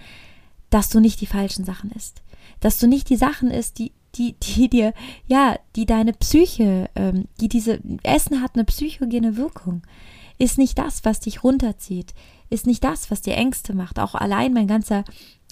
dass 0.71 0.89
du 0.89 1.01
nicht 1.01 1.21
die 1.21 1.27
falschen 1.27 1.65
Sachen 1.65 1.91
isst. 1.93 2.23
Dass 2.61 2.79
du 2.79 2.87
nicht 2.89 3.09
die 3.11 3.17
Sachen 3.17 3.51
isst, 3.51 3.79
die 3.79 3.93
die, 4.15 4.35
die 4.35 4.69
dir, 4.69 4.93
ja, 5.27 5.59
die 5.77 5.87
deine 5.87 6.13
Psyche, 6.13 6.91
ähm, 6.95 7.29
die 7.41 7.49
diese, 7.49 7.81
Essen 8.03 8.43
hat 8.43 8.55
eine 8.55 8.65
psychogene 8.65 9.37
Wirkung, 9.37 9.83
ist 10.39 10.59
nicht 10.59 10.79
das, 10.79 11.05
was 11.05 11.21
dich 11.21 11.45
runterzieht, 11.45 12.15
ist 12.51 12.67
nicht 12.67 12.85
das, 12.85 13.11
was 13.11 13.23
dir 13.23 13.37
Ängste 13.37 13.75
macht. 13.75 13.99
Auch 13.99 14.15
allein 14.15 14.53
mein 14.53 14.67
ganzer 14.67 15.05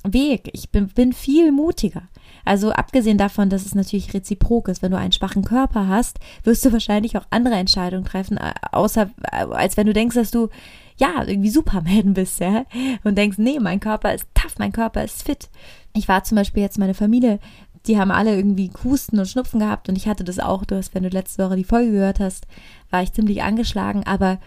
Weg. 0.04 0.50
Ich 0.52 0.70
bin, 0.70 0.88
bin 0.88 1.12
viel 1.12 1.52
mutiger. 1.52 2.02
Also 2.44 2.72
abgesehen 2.72 3.18
davon, 3.18 3.50
dass 3.50 3.66
es 3.66 3.74
natürlich 3.74 4.14
reziprok 4.14 4.68
ist, 4.68 4.82
wenn 4.82 4.92
du 4.92 4.98
einen 4.98 5.12
schwachen 5.12 5.44
Körper 5.44 5.88
hast, 5.88 6.18
wirst 6.42 6.64
du 6.64 6.72
wahrscheinlich 6.72 7.16
auch 7.18 7.26
andere 7.30 7.54
Entscheidungen 7.54 8.04
treffen, 8.04 8.38
äh, 8.38 8.54
außer 8.72 9.10
äh, 9.30 9.44
als 9.50 9.76
wenn 9.76 9.86
du 9.86 9.92
denkst, 9.92 10.14
dass 10.14 10.30
du 10.30 10.48
ja 10.96 11.24
irgendwie 11.26 11.50
Superman 11.50 12.14
bist, 12.14 12.40
ja, 12.40 12.64
und 13.04 13.18
denkst, 13.18 13.38
nee, 13.38 13.58
mein 13.60 13.80
Körper 13.80 14.14
ist 14.14 14.26
tough, 14.34 14.58
mein 14.58 14.72
Körper 14.72 15.04
ist 15.04 15.22
fit. 15.22 15.50
Ich 15.94 16.08
war 16.08 16.24
zum 16.24 16.36
Beispiel 16.36 16.62
jetzt 16.62 16.78
meine 16.78 16.94
Familie 16.94 17.40
die 17.86 17.98
haben 17.98 18.10
alle 18.10 18.34
irgendwie 18.36 18.70
Husten 18.84 19.18
und 19.18 19.28
Schnupfen 19.28 19.60
gehabt 19.60 19.88
und 19.88 19.96
ich 19.96 20.06
hatte 20.06 20.24
das 20.24 20.38
auch. 20.38 20.64
Du 20.64 20.76
hast, 20.76 20.94
wenn 20.94 21.02
du 21.02 21.08
letzte 21.08 21.44
Woche 21.44 21.56
die 21.56 21.64
Folge 21.64 21.92
gehört 21.92 22.20
hast, 22.20 22.46
war 22.90 23.02
ich 23.02 23.12
ziemlich 23.12 23.42
angeschlagen, 23.42 24.04
aber 24.04 24.38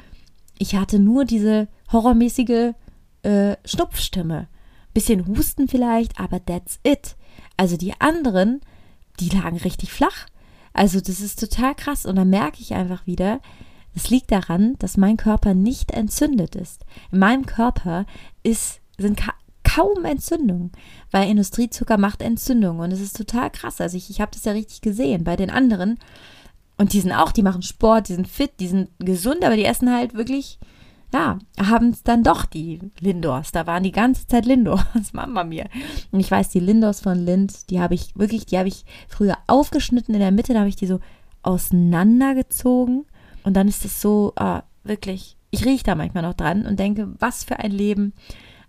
ich 0.59 0.75
hatte 0.75 0.99
nur 0.99 1.25
diese 1.25 1.67
horrormäßige 1.91 2.73
äh, 3.23 3.55
Schnupfstimme. 3.65 4.47
Bisschen 4.93 5.27
Husten 5.27 5.67
vielleicht, 5.67 6.19
aber 6.19 6.43
that's 6.43 6.79
it. 6.83 7.15
Also 7.57 7.77
die 7.77 7.93
anderen, 7.99 8.61
die 9.19 9.29
lagen 9.29 9.57
richtig 9.57 9.91
flach. 9.91 10.27
Also 10.73 10.99
das 10.99 11.19
ist 11.19 11.39
total 11.39 11.75
krass 11.75 12.05
und 12.05 12.15
dann 12.15 12.29
merke 12.29 12.61
ich 12.61 12.73
einfach 12.73 13.05
wieder, 13.05 13.41
es 13.95 14.09
liegt 14.09 14.31
daran, 14.31 14.75
dass 14.79 14.97
mein 14.97 15.17
Körper 15.17 15.53
nicht 15.53 15.91
entzündet 15.91 16.55
ist. 16.55 16.83
In 17.11 17.19
meinem 17.19 17.45
Körper 17.45 18.05
ist, 18.41 18.81
sind 18.97 19.21
kaum 19.63 20.05
Entzündung, 20.05 20.71
weil 21.11 21.29
Industriezucker 21.29 21.97
macht 21.97 22.21
Entzündung 22.21 22.79
und 22.79 22.91
es 22.91 23.01
ist 23.01 23.15
total 23.15 23.51
krass. 23.51 23.79
Also 23.81 23.97
ich, 23.97 24.09
ich 24.09 24.19
habe 24.19 24.31
das 24.31 24.45
ja 24.45 24.51
richtig 24.51 24.81
gesehen 24.81 25.23
bei 25.23 25.35
den 25.35 25.49
anderen 25.49 25.99
und 26.77 26.93
die 26.93 27.01
sind 27.01 27.11
auch, 27.11 27.31
die 27.31 27.43
machen 27.43 27.61
Sport, 27.61 28.09
die 28.09 28.15
sind 28.15 28.27
fit, 28.27 28.51
die 28.59 28.67
sind 28.67 28.89
gesund, 28.99 29.43
aber 29.43 29.55
die 29.55 29.65
essen 29.65 29.93
halt 29.93 30.15
wirklich 30.15 30.59
ja, 31.13 31.37
haben 31.59 31.89
es 31.89 32.03
dann 32.03 32.23
doch 32.23 32.45
die 32.45 32.79
Lindors. 32.99 33.51
Da 33.51 33.67
waren 33.67 33.83
die 33.83 33.91
ganze 33.91 34.27
Zeit 34.27 34.45
Lindors, 34.45 34.83
Mama 35.13 35.43
mir. 35.43 35.69
Und 36.11 36.19
ich 36.19 36.29
weiß, 36.29 36.49
die 36.49 36.59
Lindors 36.59 36.99
von 36.99 37.23
Lind, 37.23 37.69
die 37.69 37.79
habe 37.79 37.93
ich 37.93 38.17
wirklich, 38.17 38.47
die 38.47 38.57
habe 38.57 38.67
ich 38.67 38.83
früher 39.07 39.37
aufgeschnitten 39.47 40.15
in 40.15 40.19
der 40.19 40.31
Mitte, 40.31 40.53
da 40.53 40.59
habe 40.59 40.69
ich 40.69 40.75
die 40.75 40.87
so 40.87 40.99
auseinandergezogen. 41.43 43.05
Und 43.43 43.53
dann 43.55 43.67
ist 43.67 43.85
es 43.85 44.01
so, 44.01 44.33
ah, 44.35 44.63
wirklich, 44.83 45.37
ich 45.51 45.65
rieche 45.65 45.83
da 45.83 45.95
manchmal 45.95 46.23
noch 46.23 46.33
dran 46.33 46.65
und 46.65 46.79
denke, 46.79 47.13
was 47.19 47.43
für 47.43 47.59
ein 47.59 47.71
Leben. 47.71 48.13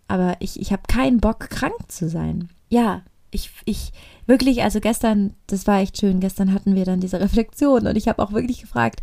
Aber 0.07 0.37
ich, 0.41 0.61
ich 0.61 0.71
habe 0.71 0.83
keinen 0.87 1.21
Bock, 1.21 1.49
krank 1.49 1.75
zu 1.89 2.11
sein. 2.11 2.51
Ja, 2.69 3.03
ich, 3.31 3.51
ich 3.65 3.93
wirklich, 4.27 4.63
also 4.63 4.81
gestern, 4.81 5.35
das 5.47 5.67
war 5.67 5.81
echt 5.81 5.99
schön, 5.99 6.21
gestern 6.21 6.53
hatten 6.53 6.75
wir 6.75 6.85
dann 6.85 7.01
diese 7.01 7.21
Reflexion 7.21 7.87
und 7.87 7.97
ich 7.97 8.07
habe 8.07 8.23
auch 8.23 8.33
wirklich 8.33 8.61
gefragt, 8.61 9.01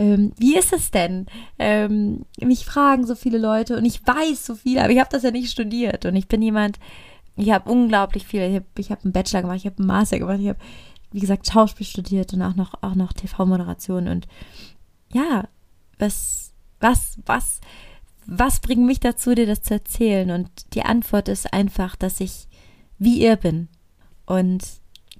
ähm, 0.00 0.32
wie 0.38 0.56
ist 0.56 0.72
es 0.72 0.90
denn? 0.90 1.26
Ähm, 1.58 2.24
mich 2.40 2.64
fragen 2.64 3.06
so 3.06 3.14
viele 3.14 3.36
Leute 3.36 3.76
und 3.76 3.84
ich 3.84 4.00
weiß 4.06 4.46
so 4.46 4.54
viel, 4.54 4.78
aber 4.78 4.88
ich 4.88 4.98
habe 4.98 5.10
das 5.10 5.24
ja 5.24 5.30
nicht 5.30 5.50
studiert 5.50 6.06
und 6.06 6.16
ich 6.16 6.26
bin 6.26 6.40
jemand, 6.40 6.78
ich 7.36 7.50
habe 7.50 7.70
unglaublich 7.70 8.26
viel, 8.26 8.40
ich 8.40 8.54
habe 8.54 8.94
hab 8.94 9.04
einen 9.04 9.12
Bachelor 9.12 9.42
gemacht, 9.42 9.58
ich 9.58 9.66
habe 9.66 9.76
einen 9.76 9.88
Master 9.88 10.18
gemacht, 10.18 10.38
ich 10.40 10.48
habe, 10.48 10.58
wie 11.12 11.20
gesagt, 11.20 11.46
Schauspiel 11.52 11.84
studiert 11.84 12.32
und 12.32 12.40
auch 12.40 12.56
noch, 12.56 12.82
auch 12.82 12.94
noch 12.94 13.12
TV-Moderation 13.12 14.08
und 14.08 14.26
ja, 15.12 15.46
was, 15.98 16.54
was, 16.80 17.18
was, 17.26 17.60
was 18.24 18.60
bringt 18.60 18.86
mich 18.86 19.00
dazu, 19.00 19.34
dir 19.34 19.46
das 19.46 19.60
zu 19.60 19.74
erzählen? 19.74 20.30
Und 20.30 20.48
die 20.74 20.82
Antwort 20.82 21.28
ist 21.28 21.52
einfach, 21.52 21.94
dass 21.94 22.20
ich 22.20 22.48
wie 22.98 23.20
ihr 23.20 23.36
bin 23.36 23.68
und 24.24 24.64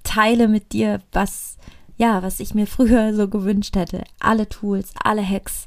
teile 0.04 0.48
mit 0.48 0.72
dir, 0.72 1.02
was, 1.12 1.58
ja, 2.00 2.22
was 2.22 2.40
ich 2.40 2.54
mir 2.54 2.66
früher 2.66 3.14
so 3.14 3.28
gewünscht 3.28 3.76
hätte. 3.76 4.04
Alle 4.18 4.48
Tools, 4.48 4.94
alle 5.04 5.26
Hacks, 5.26 5.66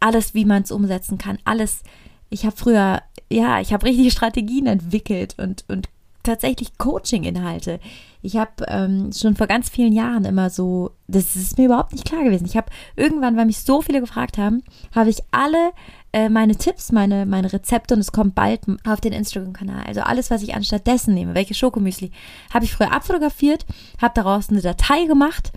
alles, 0.00 0.32
wie 0.32 0.46
man 0.46 0.62
es 0.62 0.72
umsetzen 0.72 1.18
kann, 1.18 1.38
alles. 1.44 1.82
Ich 2.30 2.46
habe 2.46 2.56
früher, 2.56 3.02
ja, 3.30 3.60
ich 3.60 3.74
habe 3.74 3.84
richtig 3.84 4.10
Strategien 4.12 4.66
entwickelt 4.66 5.34
und, 5.36 5.64
und 5.68 5.90
tatsächlich 6.22 6.78
Coaching-Inhalte. 6.78 7.78
Ich 8.22 8.36
habe 8.36 8.64
ähm, 8.68 9.10
schon 9.12 9.36
vor 9.36 9.46
ganz 9.48 9.68
vielen 9.68 9.92
Jahren 9.92 10.24
immer 10.24 10.48
so, 10.48 10.92
das 11.08 11.36
ist 11.36 11.58
mir 11.58 11.66
überhaupt 11.66 11.92
nicht 11.92 12.06
klar 12.06 12.24
gewesen. 12.24 12.46
Ich 12.46 12.56
habe 12.56 12.70
irgendwann, 12.96 13.36
weil 13.36 13.46
mich 13.46 13.60
so 13.60 13.82
viele 13.82 14.00
gefragt 14.00 14.38
haben, 14.38 14.62
habe 14.94 15.10
ich 15.10 15.22
alle 15.30 15.72
äh, 16.12 16.28
meine 16.28 16.56
Tipps, 16.56 16.92
meine, 16.92 17.26
meine 17.26 17.52
Rezepte 17.52 17.94
und 17.94 18.00
es 18.00 18.12
kommt 18.12 18.34
bald 18.34 18.62
auf 18.84 19.00
den 19.00 19.12
Instagram-Kanal. 19.12 19.84
Also 19.86 20.00
alles, 20.00 20.30
was 20.30 20.42
ich 20.42 20.54
anstattdessen 20.54 21.14
nehme, 21.14 21.34
welche 21.34 21.54
Schokomüsli, 21.54 22.10
habe 22.52 22.64
ich 22.64 22.72
früher 22.72 22.92
abfotografiert, 22.92 23.64
habe 24.00 24.14
daraus 24.14 24.50
eine 24.50 24.60
Datei 24.60 25.04
gemacht 25.04 25.52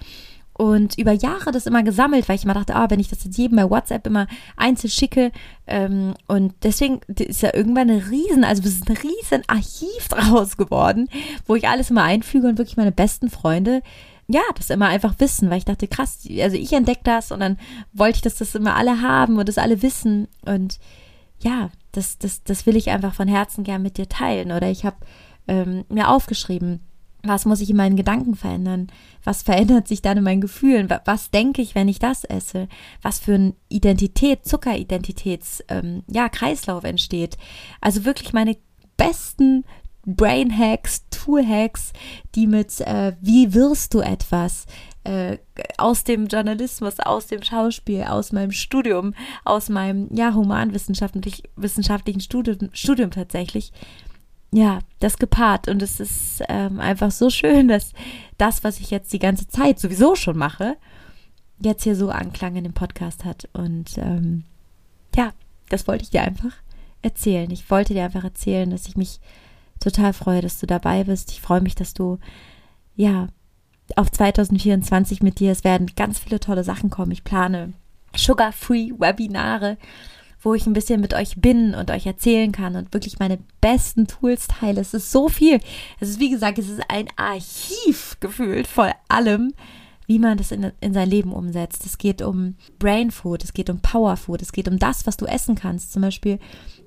und 0.54 0.98
über 1.00 1.12
Jahre 1.12 1.52
das 1.52 1.66
immer 1.66 1.82
gesammelt, 1.82 2.30
weil 2.30 2.36
ich 2.36 2.44
immer 2.44 2.54
dachte, 2.54 2.76
ah, 2.76 2.90
wenn 2.90 3.00
ich 3.00 3.10
das 3.10 3.24
jetzt 3.24 3.38
jedem 3.38 3.58
bei 3.58 3.70
WhatsApp 3.70 4.06
immer 4.06 4.28
einzeln 4.56 4.92
schicke 4.92 5.32
ähm, 5.66 6.14
und 6.28 6.54
deswegen 6.62 7.02
ist 7.08 7.42
ja 7.42 7.54
irgendwann 7.54 7.90
eine 7.90 8.10
riesen, 8.12 8.44
also 8.44 8.62
ist 8.64 8.88
ein 8.88 8.98
riesen 8.98 9.44
Archiv 9.48 10.08
draus 10.10 10.58
geworden, 10.58 11.10
wo 11.48 11.56
ich 11.56 11.68
alles 11.68 11.90
immer 11.90 12.04
einfüge 12.04 12.48
und 12.48 12.58
wirklich 12.58 12.78
meine 12.78 12.92
besten 12.92 13.30
Freunde 13.30 13.82
ja, 14.34 14.42
das 14.56 14.72
immer 14.72 14.88
einfach 14.88 15.14
wissen, 15.20 15.50
weil 15.50 15.60
ich 15.60 15.66
dachte, 15.66 15.88
krass, 15.88 16.28
also 16.40 16.58
ich 16.58 16.74
entdecke 16.74 17.04
das 17.04 17.32
und 17.32 17.40
dann 17.40 17.60
wollte 17.94 18.18
ich, 18.18 18.22
dass 18.24 18.36
das 18.36 18.56
immer 18.56 18.76
alle 18.76 19.02
haben 19.02 19.38
und 19.38 19.48
das 19.48 19.60
alle 19.60 19.82
wissen 19.84 20.28
und 20.46 20.80
ja, 21.40 21.70
das, 21.92 22.18
das, 22.18 22.44
das 22.44 22.66
will 22.66 22.76
ich 22.76 22.90
einfach 22.90 23.14
von 23.14 23.28
Herzen 23.28 23.64
gern 23.64 23.84
mit 23.84 23.98
dir 23.98 24.10
teilen 24.10 24.52
oder 24.52 24.72
ich 24.72 24.86
habe 24.86 24.98
ähm, 25.48 25.86
mir 25.88 26.10
aufgeschrieben, 26.10 26.80
was 27.22 27.46
muss 27.46 27.62
ich 27.62 27.70
in 27.70 27.78
meinen 27.78 27.96
Gedanken 27.96 28.36
verändern? 28.36 28.88
Was 29.24 29.44
verändert 29.44 29.88
sich 29.88 30.02
dann 30.02 30.18
in 30.18 30.26
meinen 30.26 30.42
Gefühlen? 30.42 30.90
Was 31.06 31.32
denke 31.32 31.62
ich, 31.62 31.74
wenn 31.74 31.88
ich 31.88 32.00
das 32.00 32.26
esse? 32.26 32.68
Was 33.02 33.20
für 33.20 33.36
ein 33.36 33.54
Identität, 33.70 34.46
Zuckeridentitäts, 34.46 35.64
ähm, 35.70 36.04
ja, 36.10 36.28
Kreislauf 36.28 36.84
entsteht? 36.84 37.38
Also 37.80 38.04
wirklich 38.04 38.34
meine 38.34 38.58
besten 38.98 39.64
Brain 40.06 40.56
Hacks, 40.58 41.06
Tool 41.10 41.46
Hacks, 41.46 41.94
die 42.36 42.48
mit 42.48 42.82
äh, 42.82 43.14
wie 43.22 43.54
wirst 43.54 43.94
du 43.94 44.02
etwas 44.02 44.66
äh, 45.04 45.38
aus 45.78 46.04
dem 46.04 46.28
Journalismus, 46.28 47.00
aus 47.00 47.28
dem 47.28 47.42
Schauspiel, 47.42 48.04
aus 48.04 48.32
meinem 48.32 48.52
Studium, 48.52 49.14
aus 49.46 49.70
meinem 49.70 50.10
ja 50.14 50.34
humanwissenschaftlich 50.34 51.44
wissenschaftlichen 51.56 52.22
Studium, 52.22 52.70
Studium 52.74 53.12
tatsächlich 53.12 53.72
ja, 54.54 54.80
das 55.00 55.18
gepaart. 55.18 55.68
Und 55.68 55.82
es 55.82 56.00
ist 56.00 56.44
ähm, 56.48 56.80
einfach 56.80 57.12
so 57.12 57.30
schön, 57.30 57.68
dass 57.68 57.92
das, 58.38 58.64
was 58.64 58.80
ich 58.80 58.92
jetzt 58.92 59.12
die 59.12 59.20
ganze 59.20 59.48
Zeit 59.48 59.80
sowieso 59.80 60.16
schon 60.16 60.38
mache, 60.38 60.78
jetzt 61.60 61.84
hier 61.84 61.96
so 61.96 62.10
Anklang 62.10 62.56
in 62.56 62.64
dem 62.64 62.74
Podcast 62.74 63.26
hat. 63.26 63.50
Und 63.54 63.98
ähm, 63.98 64.44
ja, 65.16 65.34
das 65.70 65.88
wollte 65.88 66.04
ich 66.04 66.12
dir 66.12 66.22
einfach 66.22 66.54
erzählen. 67.02 67.50
Ich 67.50 67.70
wollte 67.72 67.94
dir 67.94 68.06
einfach 68.06 68.24
erzählen, 68.24 68.70
dass 68.70 68.88
ich 68.88 68.96
mich 68.96 69.20
total 69.84 70.14
freue, 70.14 70.42
dass 70.42 70.60
du 70.60 70.66
dabei 70.66 71.04
bist. 71.04 71.32
Ich 71.32 71.42
freue 71.42 71.62
mich, 71.62 71.76
dass 71.76 71.94
du, 71.94 72.20
ja, 72.96 73.28
auf 73.96 74.12
2024 74.12 75.22
mit 75.22 75.40
dir, 75.40 75.52
es 75.52 75.64
werden 75.64 75.92
ganz 75.96 76.20
viele 76.20 76.40
tolle 76.40 76.64
Sachen 76.64 76.90
kommen. 76.90 77.12
Ich 77.12 77.24
plane 77.24 77.74
Sugar-Free 78.16 78.94
Webinare 78.98 79.78
wo 80.44 80.54
ich 80.54 80.68
ein 80.68 80.74
bisschen 80.74 81.02
mit 81.02 81.14
euch 81.14 81.36
bin 81.38 81.74
und 81.74 81.90
euch 81.90 82.06
erzählen 82.06 82.52
kann 82.52 82.76
und 82.76 82.94
wirklich 82.94 83.18
meine 83.18 83.40
besten 83.62 84.08
Tools 84.08 84.48
teile. 84.48 84.82
Es 84.82 84.94
ist 84.94 85.12
so 85.12 85.30
viel. 85.30 85.60
Es 86.00 86.10
ist, 86.10 86.20
wie 86.20 86.30
gesagt, 86.30 86.60
es 86.60 86.70
ist 86.70 86.82
ein 86.90 87.08
Archiv 87.16 88.18
gefühlt 88.20 88.68
voll 88.68 88.92
allem, 89.08 89.54
wie 90.06 90.20
man 90.20 90.38
das 90.38 90.52
in, 90.52 90.72
in 90.82 90.94
sein 90.94 91.10
Leben 91.10 91.32
umsetzt. 91.32 91.86
Es 91.86 91.98
geht 91.98 92.22
um 92.22 92.56
Brain 92.78 93.10
Food, 93.12 93.44
es 93.44 93.54
geht 93.54 93.70
um 93.70 93.80
Power 93.80 94.18
Food, 94.18 94.42
es 94.42 94.52
geht 94.52 94.68
um 94.68 94.80
das, 94.80 95.08
was 95.08 95.16
du 95.16 95.26
essen 95.26 95.56
kannst. 95.56 95.94
Zum 95.94 96.02
Beispiel, 96.02 96.40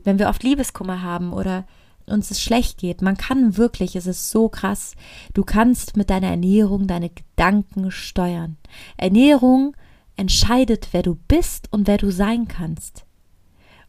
wenn 0.05 0.19
wir 0.19 0.29
oft 0.29 0.43
Liebeskummer 0.43 1.03
haben 1.03 1.33
oder 1.33 1.65
uns 2.07 2.31
es 2.31 2.41
schlecht 2.41 2.79
geht. 2.79 3.03
Man 3.03 3.17
kann 3.17 3.57
wirklich, 3.57 3.97
es 3.97 4.07
ist 4.07 4.31
so 4.31 4.49
krass, 4.49 4.95
du 5.35 5.45
kannst 5.45 5.97
mit 5.97 6.11
deiner 6.11 6.29
Ernährung 6.29 6.87
deine 6.87 7.11
Gedanken 7.11 7.91
steuern. 7.91 8.57
Ernährung 8.97 9.77
entscheidet, 10.17 10.89
wer 10.93 11.03
du 11.03 11.17
bist 11.29 11.73
und 11.73 11.87
wer 11.87 11.99
du 11.99 12.11
sein 12.11 12.49
kannst. 12.49 13.05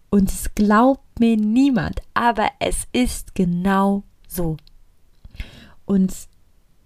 Und 0.10 0.30
es 0.30 0.56
glaubt 0.56 1.20
mir 1.20 1.38
niemand, 1.38 2.02
aber 2.14 2.50
es 2.60 2.88
ist 2.92 3.36
genau 3.36 4.04
so. 4.28 4.58
Und 5.86 6.14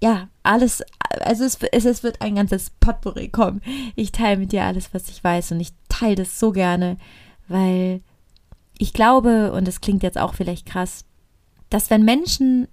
ja, 0.01 0.29
alles, 0.41 0.83
also 1.19 1.43
es, 1.43 1.59
es, 1.71 1.85
es 1.85 2.03
wird 2.03 2.21
ein 2.21 2.35
ganzes 2.35 2.71
Potpourri 2.79 3.29
kommen. 3.29 3.61
Ich 3.95 4.11
teile 4.11 4.37
mit 4.37 4.51
dir 4.51 4.63
alles, 4.63 4.93
was 4.93 5.09
ich 5.09 5.23
weiß 5.23 5.51
und 5.51 5.59
ich 5.59 5.73
teile 5.89 6.15
das 6.15 6.39
so 6.39 6.51
gerne, 6.51 6.97
weil 7.47 8.01
ich 8.77 8.93
glaube, 8.93 9.51
und 9.51 9.67
es 9.67 9.81
klingt 9.81 10.01
jetzt 10.01 10.17
auch 10.17 10.33
vielleicht 10.33 10.65
krass, 10.65 11.05
dass 11.71 11.89
wenn 11.89 12.05
Menschen 12.05 12.67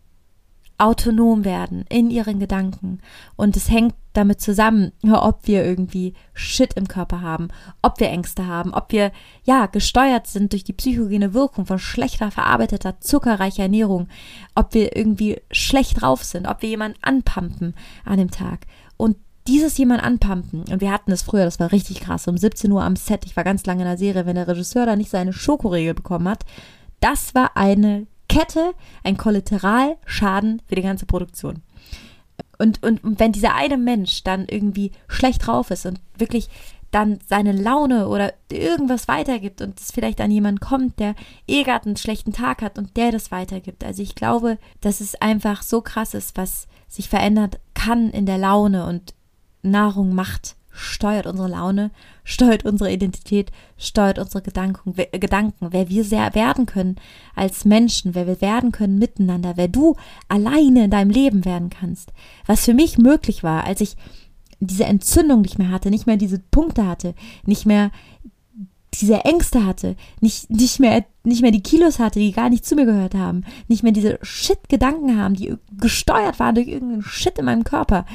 autonom 0.79 1.45
werden 1.45 1.85
in 1.89 2.09
ihren 2.11 2.39
Gedanken. 2.39 3.01
Und 3.37 3.57
es 3.57 3.69
hängt 3.69 3.95
damit 4.13 4.41
zusammen, 4.41 4.93
ob 5.11 5.47
wir 5.47 5.65
irgendwie 5.65 6.15
Shit 6.33 6.75
im 6.75 6.89
Körper 6.89 7.21
haben, 7.21 7.49
ob 7.83 8.01
wir 8.01 8.09
Ängste 8.09 8.47
haben, 8.47 8.73
ob 8.73 8.93
wir 8.93 9.13
ja 9.45 9.67
gesteuert 9.67 10.29
sind 10.29 10.53
durch 10.53 10.65
die 10.65 10.73
psychogene 10.73 11.35
Wirkung 11.35 11.67
von 11.67 11.79
schlechter 11.79 12.31
verarbeiteter, 12.31 13.01
zuckerreicher 13.01 13.65
Ernährung, 13.65 14.09
ob 14.55 14.73
wir 14.73 14.97
irgendwie 14.97 15.41
schlecht 15.51 16.01
drauf 16.01 16.23
sind, 16.23 16.47
ob 16.47 16.63
wir 16.63 16.69
jemanden 16.69 16.99
anpumpen 17.03 17.75
an 18.05 18.19
dem 18.19 18.31
Tag. 18.31 18.67
Und 18.97 19.17
dieses 19.49 19.79
jemand 19.79 20.03
anpumpen, 20.03 20.65
und 20.71 20.81
wir 20.81 20.93
hatten 20.93 21.11
das 21.11 21.23
früher, 21.23 21.45
das 21.45 21.59
war 21.59 21.73
richtig 21.73 22.01
krass, 22.01 22.29
um 22.29 22.37
17 22.37 22.71
Uhr 22.71 22.83
am 22.83 22.97
Set, 22.97 23.25
ich 23.25 23.37
war 23.37 23.45
ganz 23.45 23.67
lange 23.67 23.83
in 23.83 23.89
der 23.89 23.99
Serie, 23.99 24.27
wenn 24.27 24.37
der 24.37 24.47
Regisseur 24.47 24.87
da 24.87 24.95
nicht 24.95 25.11
seine 25.11 25.33
Schokoregel 25.33 25.95
bekommen 25.95 26.29
hat, 26.29 26.45
das 27.01 27.35
war 27.35 27.57
eine 27.57 28.07
Kette 28.29 28.75
ein 29.03 29.17
Kollateralschaden 29.17 30.63
für 30.67 30.75
die 30.75 30.83
ganze 30.83 31.07
Produktion. 31.07 31.63
Und, 32.59 32.83
und, 32.83 33.03
und 33.05 33.21
wenn 33.21 33.33
dieser 33.33 33.55
eine 33.55 33.79
Mensch 33.79 34.25
dann 34.25 34.47
irgendwie 34.49 34.93
schlecht 35.07 35.47
drauf 35.47 35.71
ist 35.71 35.87
und 35.87 36.01
wirklich 36.17 36.49
dann 36.91 37.19
seine 37.27 37.53
Laune 37.53 38.09
oder 38.09 38.33
irgendwas 38.51 39.09
weitergibt 39.09 39.61
und 39.61 39.79
es 39.79 39.93
vielleicht 39.93 40.21
an 40.21 40.31
jemanden 40.31 40.61
kommt, 40.61 40.99
der 40.99 41.15
eh 41.47 41.63
gerade 41.63 41.87
einen 41.87 41.97
schlechten 41.97 42.33
Tag 42.33 42.63
hat 42.63 42.79
und 42.79 42.97
der 42.97 43.13
das 43.13 43.31
weitergibt. 43.31 43.85
Also 43.85 44.03
ich 44.03 44.15
glaube, 44.15 44.59
dass 44.81 45.01
es 45.01 45.15
einfach 45.17 45.63
so 45.63 45.83
krass 45.83 46.15
ist, 46.15 46.37
was 46.37 46.67
sich 46.89 47.09
verändert 47.09 47.61
kann 47.75 48.11
in 48.11 48.27
der 48.27 48.39
Laune 48.39 48.87
und 48.87 49.15
Nahrung 49.63 50.15
macht 50.15 50.57
steuert 50.79 51.27
unsere 51.27 51.49
Laune, 51.49 51.91
steuert 52.25 52.65
unsere 52.65 52.93
Identität, 52.93 53.51
steuert 53.77 54.19
unsere 54.19 54.43
Gedanken, 54.43 54.95
Gedanken, 54.95 55.69
wer 55.71 55.89
wir 55.89 56.05
sehr 56.05 56.35
werden 56.35 56.67
können 56.67 56.97
als 57.35 57.65
Menschen, 57.65 58.15
wer 58.15 58.27
wir 58.27 58.41
werden 58.41 58.73
können 58.73 58.99
miteinander, 58.99 59.57
wer 59.57 59.69
du 59.69 59.97
alleine 60.29 60.85
in 60.85 60.91
deinem 60.91 61.11
Leben 61.11 61.45
werden 61.45 61.71
kannst. 61.71 62.13
Was 62.47 62.65
für 62.65 62.75
mich 62.75 62.97
möglich 62.99 63.43
war, 63.43 63.65
als 63.65 63.81
ich 63.81 63.97
diese 64.61 64.85
Entzündung 64.85 65.43
nicht 65.43 65.59
mehr 65.59 65.71
hatte, 65.71 65.91
nicht 65.91 66.07
mehr 66.07 66.17
diese 66.17 66.39
Punkte 66.39 66.87
hatte, 66.87 67.15
nicht 67.45 67.67
mehr 67.67 67.91
diese 68.95 69.25
Ängste 69.25 69.65
hatte, 69.65 69.97
nicht, 70.21 70.51
nicht, 70.51 70.81
mehr, 70.81 71.05
nicht 71.23 71.43
mehr 71.43 71.51
die 71.51 71.63
Kilos 71.63 71.99
hatte, 71.99 72.19
die 72.19 72.33
gar 72.33 72.49
nicht 72.49 72.65
zu 72.65 72.75
mir 72.75 72.87
gehört 72.87 73.15
haben, 73.15 73.45
nicht 73.69 73.83
mehr 73.83 73.93
diese 73.93 74.19
Shit-Gedanken 74.23 75.19
haben, 75.19 75.35
die 75.35 75.55
gesteuert 75.79 76.41
waren 76.41 76.55
durch 76.55 76.69
irgendeinen 76.69 77.03
Shit 77.03 77.39
in 77.39 77.45
meinem 77.45 77.65
Körper 77.65 78.07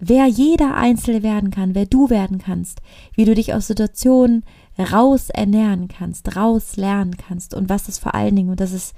wer 0.00 0.26
jeder 0.26 0.74
Einzelne 0.74 1.22
werden 1.22 1.50
kann, 1.50 1.74
wer 1.74 1.86
du 1.86 2.10
werden 2.10 2.38
kannst, 2.38 2.80
wie 3.14 3.24
du 3.24 3.34
dich 3.34 3.54
aus 3.54 3.66
Situationen 3.66 4.44
raus 4.78 5.28
ernähren 5.28 5.88
kannst, 5.88 6.36
raus 6.36 6.76
lernen 6.76 7.16
kannst 7.16 7.54
und 7.54 7.68
was 7.68 7.88
ist 7.88 7.98
vor 7.98 8.14
allen 8.14 8.34
Dingen, 8.34 8.50
und 8.50 8.60
das 8.60 8.72
ist 8.72 8.94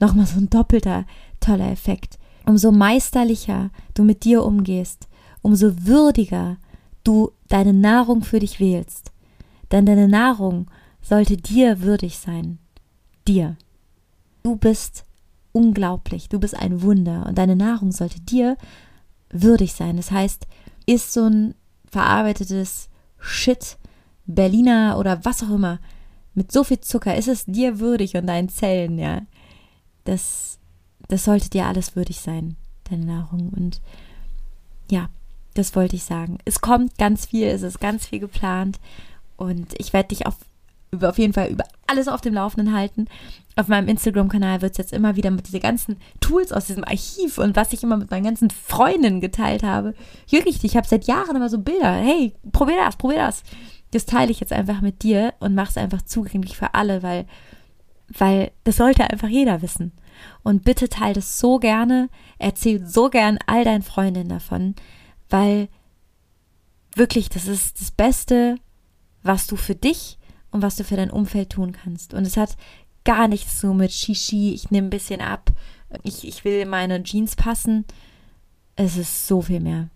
nochmal 0.00 0.26
so 0.26 0.38
ein 0.38 0.50
doppelter 0.50 1.04
toller 1.40 1.70
Effekt, 1.70 2.18
umso 2.46 2.72
meisterlicher 2.72 3.70
du 3.94 4.02
mit 4.02 4.24
dir 4.24 4.44
umgehst, 4.44 5.08
umso 5.42 5.86
würdiger 5.86 6.56
du 7.04 7.32
deine 7.48 7.72
Nahrung 7.72 8.24
für 8.24 8.40
dich 8.40 8.58
wählst. 8.58 9.12
Denn 9.70 9.86
deine 9.86 10.08
Nahrung 10.08 10.66
sollte 11.02 11.36
dir 11.36 11.82
würdig 11.82 12.18
sein. 12.18 12.58
Dir. 13.28 13.56
Du 14.42 14.56
bist 14.56 15.04
unglaublich, 15.52 16.28
du 16.28 16.38
bist 16.38 16.56
ein 16.56 16.82
Wunder 16.82 17.26
und 17.26 17.38
deine 17.38 17.56
Nahrung 17.56 17.92
sollte 17.92 18.20
dir 18.20 18.56
würdig 19.30 19.74
sein. 19.74 19.96
Das 19.96 20.10
heißt, 20.10 20.46
ist 20.86 21.12
so 21.12 21.24
ein 21.26 21.54
verarbeitetes 21.90 22.88
Shit, 23.18 23.78
Berliner 24.26 24.96
oder 24.98 25.24
was 25.24 25.42
auch 25.42 25.50
immer, 25.50 25.78
mit 26.34 26.52
so 26.52 26.64
viel 26.64 26.80
Zucker, 26.80 27.16
ist 27.16 27.28
es 27.28 27.46
dir 27.46 27.80
würdig 27.80 28.16
und 28.16 28.26
deinen 28.26 28.48
Zellen, 28.48 28.98
ja. 28.98 29.22
Das, 30.04 30.58
das 31.08 31.24
sollte 31.24 31.50
dir 31.50 31.66
alles 31.66 31.96
würdig 31.96 32.20
sein, 32.20 32.56
deine 32.90 33.06
Nahrung. 33.06 33.48
Und 33.48 33.80
ja, 34.90 35.08
das 35.54 35.74
wollte 35.74 35.96
ich 35.96 36.04
sagen. 36.04 36.38
Es 36.44 36.60
kommt 36.60 36.98
ganz 36.98 37.26
viel, 37.26 37.46
es 37.46 37.62
ist 37.62 37.80
ganz 37.80 38.06
viel 38.06 38.20
geplant 38.20 38.78
und 39.36 39.74
ich 39.78 39.92
werde 39.92 40.08
dich 40.08 40.26
auf, 40.26 40.36
auf 41.02 41.18
jeden 41.18 41.32
Fall 41.32 41.48
über 41.48 41.64
alles 41.86 42.08
auf 42.08 42.20
dem 42.20 42.34
Laufenden 42.34 42.74
halten. 42.74 43.06
Auf 43.56 43.68
meinem 43.68 43.88
Instagram-Kanal 43.88 44.60
wird 44.60 44.72
es 44.72 44.78
jetzt 44.78 44.92
immer 44.92 45.16
wieder 45.16 45.30
mit 45.30 45.46
diesen 45.46 45.60
ganzen 45.60 45.96
Tools 46.20 46.52
aus 46.52 46.66
diesem 46.66 46.84
Archiv 46.84 47.38
und 47.38 47.56
was 47.56 47.72
ich 47.72 47.82
immer 47.82 47.96
mit 47.96 48.10
meinen 48.10 48.24
ganzen 48.24 48.50
Freundinnen 48.50 49.20
geteilt 49.20 49.62
habe. 49.62 49.94
Wirklich, 50.28 50.62
ich 50.62 50.76
habe 50.76 50.86
seit 50.86 51.06
Jahren 51.06 51.36
immer 51.36 51.48
so 51.48 51.58
Bilder. 51.58 51.94
Hey, 51.94 52.34
probier 52.52 52.76
das, 52.84 52.96
probier 52.96 53.18
das. 53.18 53.42
Das 53.92 54.04
teile 54.04 54.30
ich 54.30 54.40
jetzt 54.40 54.52
einfach 54.52 54.80
mit 54.80 55.02
dir 55.02 55.34
und 55.38 55.54
mache 55.54 55.70
es 55.70 55.76
einfach 55.78 56.02
zugänglich 56.02 56.56
für 56.56 56.74
alle, 56.74 57.02
weil, 57.02 57.26
weil 58.08 58.50
das 58.64 58.76
sollte 58.76 59.08
einfach 59.08 59.28
jeder 59.28 59.62
wissen. 59.62 59.92
Und 60.42 60.64
bitte 60.64 60.88
teile 60.88 61.14
das 61.14 61.38
so 61.38 61.58
gerne, 61.58 62.08
erzähl 62.38 62.86
so 62.86 63.08
gern 63.08 63.38
all 63.46 63.64
deinen 63.64 63.82
Freundinnen 63.82 64.28
davon, 64.28 64.74
weil 65.30 65.68
wirklich, 66.94 67.28
das 67.28 67.46
ist 67.46 67.80
das 67.80 67.90
Beste, 67.90 68.56
was 69.22 69.46
du 69.46 69.56
für 69.56 69.74
dich 69.74 70.18
und 70.50 70.62
was 70.62 70.76
du 70.76 70.84
für 70.84 70.96
dein 70.96 71.10
Umfeld 71.10 71.50
tun 71.50 71.72
kannst. 71.72 72.14
Und 72.14 72.26
es 72.26 72.36
hat 72.36 72.56
gar 73.04 73.28
nichts 73.28 73.60
so 73.60 73.74
mit 73.74 73.92
Shishi, 73.92 74.52
ich 74.52 74.70
nehme 74.70 74.88
ein 74.88 74.90
bisschen 74.90 75.20
ab, 75.20 75.52
ich, 76.02 76.26
ich 76.26 76.44
will 76.44 76.66
meine 76.66 77.02
Jeans 77.02 77.36
passen. 77.36 77.84
Es 78.74 78.96
ist 78.96 79.26
so 79.26 79.42
viel 79.42 79.60
mehr. 79.60 79.88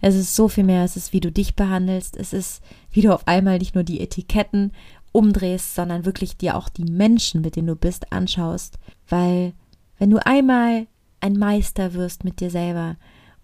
Es 0.00 0.14
ist 0.14 0.34
so 0.34 0.48
viel 0.48 0.64
mehr. 0.64 0.84
Es 0.84 0.96
ist, 0.96 1.12
wie 1.12 1.20
du 1.20 1.32
dich 1.32 1.56
behandelst. 1.56 2.16
Es 2.16 2.32
ist, 2.32 2.62
wie 2.90 3.02
du 3.02 3.14
auf 3.14 3.26
einmal 3.26 3.58
nicht 3.58 3.74
nur 3.74 3.84
die 3.84 4.00
Etiketten 4.00 4.72
umdrehst, 5.12 5.74
sondern 5.74 6.04
wirklich 6.04 6.36
dir 6.36 6.56
auch 6.56 6.68
die 6.68 6.84
Menschen, 6.84 7.40
mit 7.40 7.56
denen 7.56 7.68
du 7.68 7.76
bist, 7.76 8.12
anschaust. 8.12 8.78
Weil, 9.08 9.54
wenn 9.98 10.10
du 10.10 10.24
einmal 10.24 10.86
ein 11.20 11.38
Meister 11.38 11.94
wirst 11.94 12.24
mit 12.24 12.40
dir 12.40 12.50
selber 12.50 12.96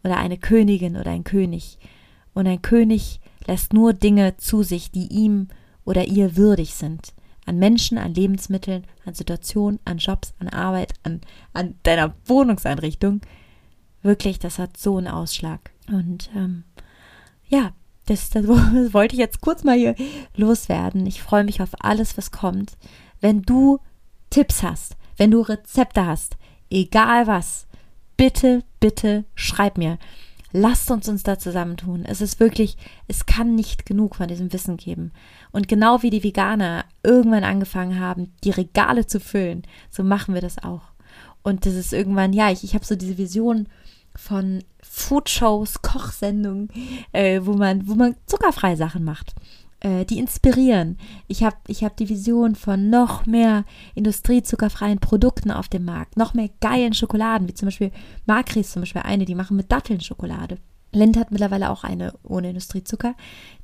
oder 0.04 0.18
eine 0.18 0.36
Königin 0.36 0.96
oder 0.96 1.10
ein 1.10 1.24
König 1.24 1.78
und 2.34 2.46
ein 2.46 2.60
König 2.60 3.20
lässt 3.46 3.72
nur 3.72 3.94
Dinge 3.94 4.36
zu 4.36 4.62
sich, 4.62 4.90
die 4.90 5.06
ihm 5.06 5.48
oder 5.84 6.06
ihr 6.06 6.36
würdig 6.36 6.74
sind. 6.74 7.12
An 7.44 7.58
Menschen, 7.58 7.98
an 7.98 8.14
Lebensmitteln, 8.14 8.86
an 9.04 9.14
Situationen, 9.14 9.80
an 9.84 9.98
Jobs, 9.98 10.32
an 10.38 10.48
Arbeit, 10.48 10.94
an, 11.02 11.20
an 11.52 11.74
deiner 11.82 12.14
Wohnungseinrichtung. 12.26 13.20
Wirklich, 14.02 14.38
das 14.38 14.58
hat 14.58 14.76
so 14.76 14.96
einen 14.96 15.08
Ausschlag. 15.08 15.72
Und 15.88 16.30
ähm, 16.36 16.64
ja, 17.48 17.72
das, 18.06 18.30
das, 18.30 18.46
wollte 18.48 19.14
ich 19.14 19.20
jetzt 19.20 19.40
kurz 19.40 19.64
mal 19.64 19.76
hier 19.76 19.94
loswerden. 20.36 21.06
Ich 21.06 21.22
freue 21.22 21.44
mich 21.44 21.60
auf 21.60 21.70
alles, 21.80 22.16
was 22.16 22.30
kommt. 22.30 22.76
Wenn 23.20 23.42
du 23.42 23.78
Tipps 24.30 24.62
hast, 24.62 24.96
wenn 25.16 25.30
du 25.30 25.40
Rezepte 25.40 26.06
hast, 26.06 26.36
egal 26.70 27.26
was, 27.26 27.66
bitte, 28.16 28.62
bitte 28.80 29.24
schreib 29.34 29.78
mir. 29.78 29.98
Lasst 30.52 30.90
uns 30.90 31.08
uns 31.08 31.22
da 31.22 31.38
zusammentun. 31.38 32.04
Es 32.04 32.20
ist 32.20 32.38
wirklich, 32.38 32.76
es 33.08 33.24
kann 33.24 33.54
nicht 33.54 33.86
genug 33.86 34.16
von 34.16 34.28
diesem 34.28 34.52
Wissen 34.52 34.76
geben. 34.76 35.12
Und 35.52 35.68
genau 35.68 36.02
wie 36.02 36.10
die 36.10 36.24
Veganer 36.24 36.84
irgendwann 37.02 37.44
angefangen 37.44 38.00
haben, 38.00 38.32
die 38.42 38.50
Regale 38.50 39.06
zu 39.06 39.20
füllen, 39.20 39.62
so 39.90 40.02
machen 40.02 40.34
wir 40.34 40.40
das 40.40 40.62
auch. 40.62 40.82
Und 41.42 41.66
das 41.66 41.74
ist 41.74 41.92
irgendwann, 41.92 42.32
ja, 42.32 42.50
ich, 42.50 42.64
ich 42.64 42.74
habe 42.74 42.84
so 42.84 42.96
diese 42.96 43.18
Vision 43.18 43.68
von 44.16 44.64
Foodshows, 44.82 45.82
Kochsendungen, 45.82 46.68
äh, 47.12 47.40
wo 47.42 47.54
man, 47.54 47.86
wo 47.88 47.94
man 47.94 48.16
zuckerfreie 48.26 48.76
Sachen 48.76 49.04
macht 49.04 49.34
äh, 49.82 50.04
die 50.04 50.18
inspirieren. 50.18 50.96
Ich 51.28 51.42
habe 51.42 51.56
ich 51.66 51.84
hab 51.84 51.96
die 51.96 52.08
Vision 52.08 52.54
von 52.54 52.88
noch 52.88 53.26
mehr 53.26 53.64
industriezuckerfreien 53.94 54.98
Produkten 54.98 55.50
auf 55.50 55.68
dem 55.68 55.84
Markt, 55.84 56.16
noch 56.16 56.34
mehr 56.34 56.50
geilen 56.60 56.94
Schokoladen, 56.94 57.48
wie 57.48 57.54
zum 57.54 57.66
Beispiel 57.66 57.90
Makris 58.26 58.72
zum 58.72 58.82
Beispiel 58.82 59.02
eine, 59.02 59.24
die 59.24 59.34
machen 59.34 59.56
mit 59.56 59.70
Datteln 59.70 60.00
Schokolade. 60.00 60.58
Lind 60.92 61.16
hat 61.16 61.30
mittlerweile 61.30 61.70
auch 61.70 61.84
eine 61.84 62.12
ohne 62.22 62.50
Industriezucker. 62.50 63.14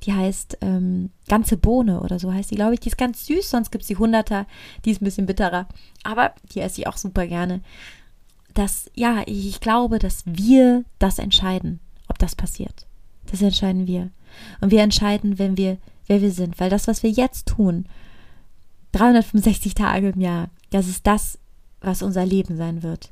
Die 0.03 0.13
heißt 0.13 0.57
ähm, 0.61 1.11
ganze 1.27 1.57
Bohne 1.57 2.01
oder 2.01 2.19
so 2.19 2.33
heißt 2.33 2.51
die, 2.51 2.55
glaube 2.55 2.73
ich. 2.73 2.79
Die 2.79 2.89
ist 2.89 2.97
ganz 2.97 3.25
süß, 3.25 3.49
sonst 3.49 3.71
gibt 3.71 3.83
es 3.83 3.87
die 3.87 3.97
Hunderter, 3.97 4.45
die 4.83 4.91
ist 4.91 5.01
ein 5.01 5.05
bisschen 5.05 5.27
bitterer. 5.27 5.67
Aber 6.03 6.33
die 6.53 6.59
esse 6.59 6.81
ich 6.81 6.87
auch 6.87 6.97
super 6.97 7.27
gerne. 7.27 7.61
Das, 8.53 8.89
ja, 8.95 9.21
ich 9.27 9.59
glaube, 9.59 9.99
dass 9.99 10.23
wir 10.25 10.83
das 10.97 11.19
entscheiden, 11.19 11.79
ob 12.07 12.17
das 12.17 12.35
passiert. 12.35 12.87
Das 13.31 13.41
entscheiden 13.41 13.85
wir. 13.85 14.09
Und 14.59 14.71
wir 14.71 14.81
entscheiden, 14.81 15.37
wenn 15.37 15.55
wir 15.55 15.77
wer 16.09 16.21
wir 16.21 16.31
sind. 16.31 16.59
Weil 16.59 16.69
das, 16.69 16.87
was 16.87 17.03
wir 17.03 17.11
jetzt 17.11 17.47
tun, 17.47 17.85
365 18.91 19.75
Tage 19.75 20.09
im 20.09 20.19
Jahr, 20.19 20.49
das 20.71 20.89
ist 20.89 21.07
das, 21.07 21.37
was 21.79 22.01
unser 22.01 22.25
Leben 22.25 22.57
sein 22.57 22.83
wird. 22.83 23.11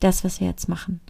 Das, 0.00 0.24
was 0.24 0.40
wir 0.40 0.46
jetzt 0.46 0.68
machen. 0.68 1.00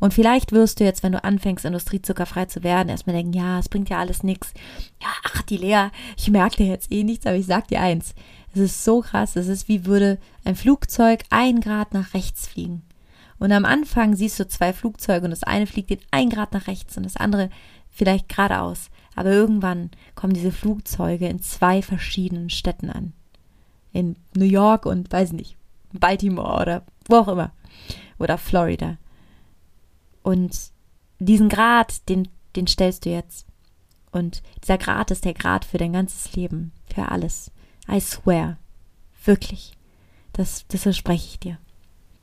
Und 0.00 0.14
vielleicht 0.14 0.52
wirst 0.52 0.80
du 0.80 0.84
jetzt, 0.84 1.02
wenn 1.02 1.12
du 1.12 1.22
anfängst, 1.22 1.64
industriezuckerfrei 1.64 2.46
zu 2.46 2.62
werden, 2.62 2.88
erstmal 2.88 3.16
denken, 3.16 3.32
ja, 3.32 3.58
es 3.58 3.68
bringt 3.68 3.88
ja 3.88 3.98
alles 3.98 4.22
nichts. 4.22 4.52
Ja, 5.00 5.08
ach, 5.24 5.42
die 5.42 5.56
Lea, 5.56 5.88
ich 6.16 6.30
merke 6.30 6.56
dir 6.56 6.66
jetzt 6.66 6.92
eh 6.92 7.04
nichts, 7.04 7.26
aber 7.26 7.36
ich 7.36 7.46
sag 7.46 7.68
dir 7.68 7.80
eins. 7.80 8.14
Es 8.54 8.60
ist 8.60 8.84
so 8.84 9.00
krass, 9.00 9.36
es 9.36 9.48
ist 9.48 9.68
wie 9.68 9.86
würde 9.86 10.18
ein 10.44 10.54
Flugzeug 10.54 11.24
ein 11.30 11.60
Grad 11.60 11.92
nach 11.92 12.14
rechts 12.14 12.46
fliegen. 12.46 12.82
Und 13.38 13.52
am 13.52 13.64
Anfang 13.64 14.14
siehst 14.14 14.38
du 14.38 14.46
zwei 14.46 14.72
Flugzeuge 14.72 15.24
und 15.24 15.30
das 15.30 15.42
eine 15.42 15.66
fliegt 15.66 15.90
den 15.90 15.98
ein 16.10 16.30
Grad 16.30 16.52
nach 16.52 16.66
rechts 16.66 16.96
und 16.96 17.02
das 17.02 17.16
andere 17.16 17.50
vielleicht 17.90 18.28
geradeaus. 18.28 18.90
Aber 19.16 19.30
irgendwann 19.30 19.90
kommen 20.14 20.34
diese 20.34 20.52
Flugzeuge 20.52 21.28
in 21.28 21.40
zwei 21.40 21.82
verschiedenen 21.82 22.50
Städten 22.50 22.90
an. 22.90 23.12
In 23.92 24.16
New 24.34 24.44
York 24.44 24.86
und 24.86 25.12
weiß 25.12 25.32
nicht, 25.32 25.56
Baltimore 25.92 26.60
oder 26.62 26.82
wo 27.08 27.16
auch 27.16 27.28
immer. 27.28 27.52
Oder 28.18 28.38
Florida. 28.38 28.98
Und 30.24 30.72
diesen 31.20 31.48
Grad, 31.48 32.08
den, 32.08 32.26
den 32.56 32.66
stellst 32.66 33.04
du 33.04 33.10
jetzt. 33.10 33.46
Und 34.10 34.42
dieser 34.62 34.78
Grad 34.78 35.12
ist 35.12 35.24
der 35.24 35.34
Grad 35.34 35.64
für 35.64 35.78
dein 35.78 35.92
ganzes 35.92 36.34
Leben, 36.34 36.72
für 36.92 37.08
alles. 37.08 37.52
I 37.88 38.00
swear. 38.00 38.56
Wirklich. 39.24 39.74
Das, 40.32 40.66
das 40.66 40.82
verspreche 40.82 41.28
ich 41.28 41.38
dir. 41.38 41.58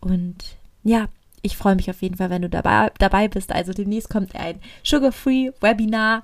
Und 0.01 0.57
ja, 0.83 1.07
ich 1.41 1.55
freue 1.55 1.75
mich 1.75 1.89
auf 1.89 2.01
jeden 2.01 2.17
Fall, 2.17 2.29
wenn 2.29 2.41
du 2.41 2.49
dabei, 2.49 2.91
dabei 2.97 3.29
bist. 3.29 3.53
Also 3.53 3.71
demnächst 3.71 4.09
kommt 4.09 4.35
ein 4.35 4.59
Sugar-Free 4.83 5.51
Webinar 5.61 6.23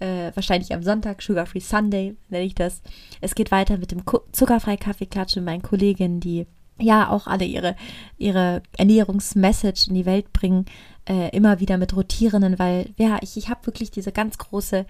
äh, 0.00 0.30
wahrscheinlich 0.34 0.72
am 0.72 0.82
Sonntag, 0.82 1.22
Sugar 1.22 1.46
Free 1.46 1.60
Sunday 1.60 2.16
nenne 2.28 2.44
ich 2.44 2.54
das. 2.54 2.82
Es 3.20 3.34
geht 3.34 3.50
weiter 3.50 3.78
mit 3.78 3.90
dem 3.90 4.02
zuckerfrei 4.32 4.76
Kaffeeklatsch 4.76 5.36
mit 5.36 5.44
meinen 5.44 5.62
Kolleginnen, 5.62 6.20
die 6.20 6.46
ja 6.80 7.10
auch 7.10 7.26
alle 7.26 7.44
ihre, 7.44 7.74
ihre 8.16 8.62
Ernährungsmessage 8.76 9.88
in 9.88 9.94
die 9.94 10.06
Welt 10.06 10.32
bringen, 10.32 10.66
äh, 11.08 11.34
immer 11.36 11.60
wieder 11.60 11.78
mit 11.78 11.96
rotierenden, 11.96 12.58
weil 12.58 12.90
ja, 12.96 13.18
ich, 13.22 13.36
ich 13.36 13.48
habe 13.48 13.66
wirklich 13.66 13.90
diese 13.90 14.12
ganz 14.12 14.38
große 14.38 14.86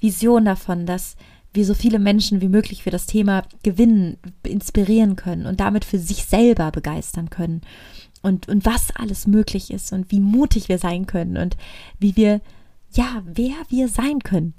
Vision 0.00 0.44
davon, 0.44 0.86
dass 0.86 1.16
wir 1.52 1.64
so 1.64 1.74
viele 1.74 1.98
Menschen 1.98 2.40
wie 2.40 2.48
möglich 2.48 2.82
für 2.82 2.90
das 2.90 3.06
Thema 3.06 3.42
gewinnen, 3.62 4.18
inspirieren 4.42 5.16
können 5.16 5.46
und 5.46 5.58
damit 5.60 5.84
für 5.84 5.98
sich 5.98 6.24
selber 6.24 6.70
begeistern 6.70 7.30
können. 7.30 7.62
Und, 8.22 8.48
und 8.48 8.64
was 8.64 8.94
alles 8.94 9.26
möglich 9.26 9.70
ist 9.70 9.92
und 9.92 10.10
wie 10.10 10.20
mutig 10.20 10.68
wir 10.68 10.78
sein 10.78 11.06
können 11.06 11.36
und 11.36 11.56
wie 11.98 12.16
wir 12.16 12.40
ja, 12.92 13.22
wer 13.24 13.54
wir 13.68 13.88
sein 13.88 14.20
können. 14.20 14.54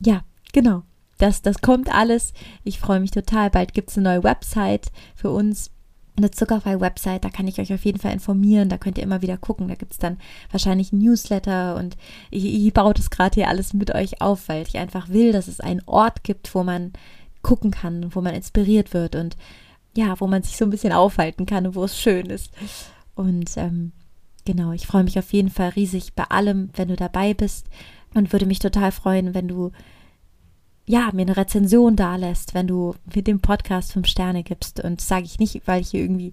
Ja, 0.00 0.22
genau. 0.52 0.82
Das, 1.18 1.42
das 1.42 1.60
kommt 1.60 1.94
alles. 1.94 2.32
Ich 2.64 2.78
freue 2.78 3.00
mich 3.00 3.12
total. 3.12 3.50
Bald 3.50 3.74
gibt 3.74 3.90
es 3.90 3.96
eine 3.96 4.08
neue 4.10 4.24
Website 4.24 4.90
für 5.14 5.30
uns. 5.30 5.70
Eine 6.16 6.30
zuckerfreie 6.30 6.80
Website, 6.80 7.24
da 7.24 7.30
kann 7.30 7.48
ich 7.48 7.58
euch 7.58 7.74
auf 7.74 7.84
jeden 7.84 7.98
Fall 7.98 8.12
informieren. 8.12 8.68
Da 8.68 8.78
könnt 8.78 8.98
ihr 8.98 9.04
immer 9.04 9.22
wieder 9.22 9.36
gucken. 9.36 9.66
Da 9.66 9.74
gibt 9.74 9.92
es 9.92 9.98
dann 9.98 10.18
wahrscheinlich 10.50 10.92
ein 10.92 10.98
Newsletter 10.98 11.74
und 11.76 11.96
ich, 12.30 12.44
ich 12.44 12.72
baue 12.72 12.94
das 12.94 13.10
gerade 13.10 13.34
hier 13.34 13.48
alles 13.48 13.74
mit 13.74 13.92
euch 13.94 14.20
auf, 14.20 14.48
weil 14.48 14.62
ich 14.62 14.78
einfach 14.78 15.08
will, 15.08 15.32
dass 15.32 15.48
es 15.48 15.60
einen 15.60 15.82
Ort 15.86 16.22
gibt, 16.22 16.54
wo 16.54 16.62
man 16.62 16.92
gucken 17.42 17.72
kann, 17.72 18.14
wo 18.14 18.20
man 18.20 18.34
inspiriert 18.34 18.94
wird 18.94 19.16
und 19.16 19.36
ja, 19.96 20.18
wo 20.20 20.26
man 20.26 20.42
sich 20.42 20.56
so 20.56 20.64
ein 20.64 20.70
bisschen 20.70 20.92
aufhalten 20.92 21.46
kann 21.46 21.66
und 21.66 21.74
wo 21.74 21.84
es 21.84 21.98
schön 21.98 22.26
ist. 22.26 22.52
Und 23.14 23.56
ähm, 23.56 23.92
genau, 24.44 24.72
ich 24.72 24.86
freue 24.86 25.04
mich 25.04 25.18
auf 25.18 25.32
jeden 25.32 25.50
Fall 25.50 25.70
riesig 25.70 26.14
bei 26.14 26.24
allem, 26.24 26.70
wenn 26.74 26.88
du 26.88 26.96
dabei 26.96 27.34
bist 27.34 27.66
und 28.14 28.32
würde 28.32 28.46
mich 28.46 28.58
total 28.58 28.92
freuen, 28.92 29.34
wenn 29.34 29.48
du 29.48 29.72
ja, 30.86 31.10
mir 31.12 31.22
eine 31.22 31.36
Rezension 31.36 31.96
da 31.96 32.16
lässt, 32.16 32.54
wenn 32.54 32.66
du 32.66 32.94
mir 33.14 33.22
dem 33.22 33.40
Podcast 33.40 33.92
fünf 33.92 34.06
Sterne 34.06 34.42
gibst. 34.42 34.80
Und 34.80 35.00
das 35.00 35.08
sage 35.08 35.24
ich 35.24 35.38
nicht, 35.38 35.62
weil 35.66 35.80
ich 35.80 35.90
hier 35.90 36.00
irgendwie 36.00 36.32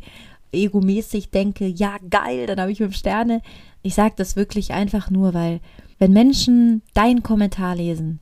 egomäßig 0.52 1.30
denke, 1.30 1.68
ja, 1.68 1.98
geil, 2.10 2.48
dann 2.48 2.60
habe 2.60 2.72
ich 2.72 2.80
fünf 2.80 2.96
Sterne. 2.96 3.42
Ich 3.82 3.96
sage 3.96 4.14
das 4.18 4.36
wirklich 4.36 4.74
einfach 4.74 5.10
nur, 5.10 5.34
weil 5.34 5.62
wenn 6.00 6.12
Menschen 6.12 6.82
deinen 6.94 7.24
Kommentar 7.24 7.76
lesen 7.76 8.20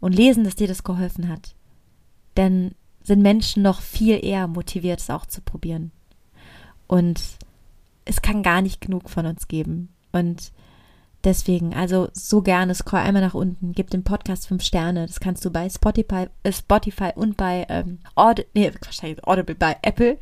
und 0.00 0.14
lesen, 0.14 0.44
dass 0.44 0.54
dir 0.54 0.68
das 0.68 0.84
geholfen 0.84 1.28
hat, 1.28 1.54
dann 2.34 2.72
sind 3.02 3.22
Menschen 3.22 3.62
noch 3.62 3.80
viel 3.80 4.24
eher 4.24 4.46
motiviert, 4.46 5.00
es 5.00 5.10
auch 5.10 5.26
zu 5.26 5.40
probieren. 5.40 5.90
Und 6.86 7.20
es 8.04 8.22
kann 8.22 8.42
gar 8.42 8.62
nicht 8.62 8.80
genug 8.80 9.10
von 9.10 9.26
uns 9.26 9.48
geben. 9.48 9.88
Und 10.12 10.52
deswegen, 11.26 11.74
also 11.74 12.08
so 12.12 12.40
gerne, 12.40 12.74
scroll 12.74 13.00
einmal 13.00 13.22
nach 13.22 13.34
unten, 13.34 13.72
gib 13.72 13.90
dem 13.90 14.04
Podcast 14.04 14.46
fünf 14.46 14.62
Sterne. 14.62 15.06
Das 15.06 15.20
kannst 15.20 15.44
du 15.44 15.50
bei 15.50 15.68
Spotify, 15.68 16.28
äh, 16.42 16.52
Spotify 16.52 17.10
und 17.14 17.36
bei 17.36 17.66
ähm, 17.68 17.98
Aud 18.14 18.46
nee, 18.54 18.72
Audible, 19.22 19.54
bei 19.54 19.76
Apple 19.82 20.18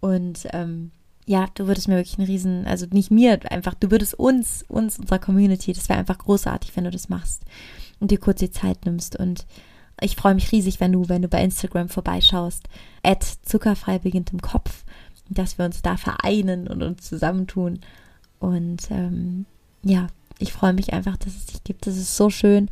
und 0.00 0.48
ähm, 0.52 0.90
ja, 1.26 1.46
du 1.54 1.66
würdest 1.66 1.88
mir 1.88 1.96
wirklich 1.96 2.18
einen 2.18 2.28
riesen, 2.28 2.66
also 2.66 2.86
nicht 2.90 3.10
mir, 3.10 3.38
einfach, 3.50 3.74
du 3.74 3.90
würdest 3.90 4.14
uns, 4.14 4.64
uns, 4.68 4.98
unserer 4.98 5.18
Community, 5.18 5.72
das 5.72 5.88
wäre 5.88 5.98
einfach 5.98 6.18
großartig, 6.18 6.76
wenn 6.76 6.84
du 6.84 6.90
das 6.90 7.08
machst 7.08 7.42
und 7.98 8.10
dir 8.10 8.18
kurz 8.18 8.38
die 8.38 8.50
Zeit 8.50 8.86
nimmst. 8.86 9.16
Und 9.16 9.44
ich 10.00 10.14
freue 10.14 10.36
mich 10.36 10.52
riesig, 10.52 10.78
wenn 10.78 10.92
du, 10.92 11.08
wenn 11.08 11.22
du 11.22 11.28
bei 11.28 11.42
Instagram 11.42 11.88
vorbeischaust. 11.88 12.68
At 13.02 13.24
zuckerfrei 13.42 13.98
beginnt 13.98 14.32
im 14.32 14.40
Kopf, 14.40 14.84
dass 15.28 15.58
wir 15.58 15.64
uns 15.64 15.82
da 15.82 15.96
vereinen 15.96 16.68
und 16.68 16.82
uns 16.82 17.02
zusammentun. 17.02 17.80
Und 18.38 18.88
ähm, 18.90 19.46
ja, 19.82 20.06
ich 20.38 20.52
freue 20.52 20.72
mich 20.72 20.92
einfach, 20.92 21.16
dass 21.16 21.34
es 21.34 21.46
dich 21.46 21.64
gibt. 21.64 21.86
Das 21.86 21.96
ist 21.96 22.16
so 22.16 22.30
schön. 22.30 22.68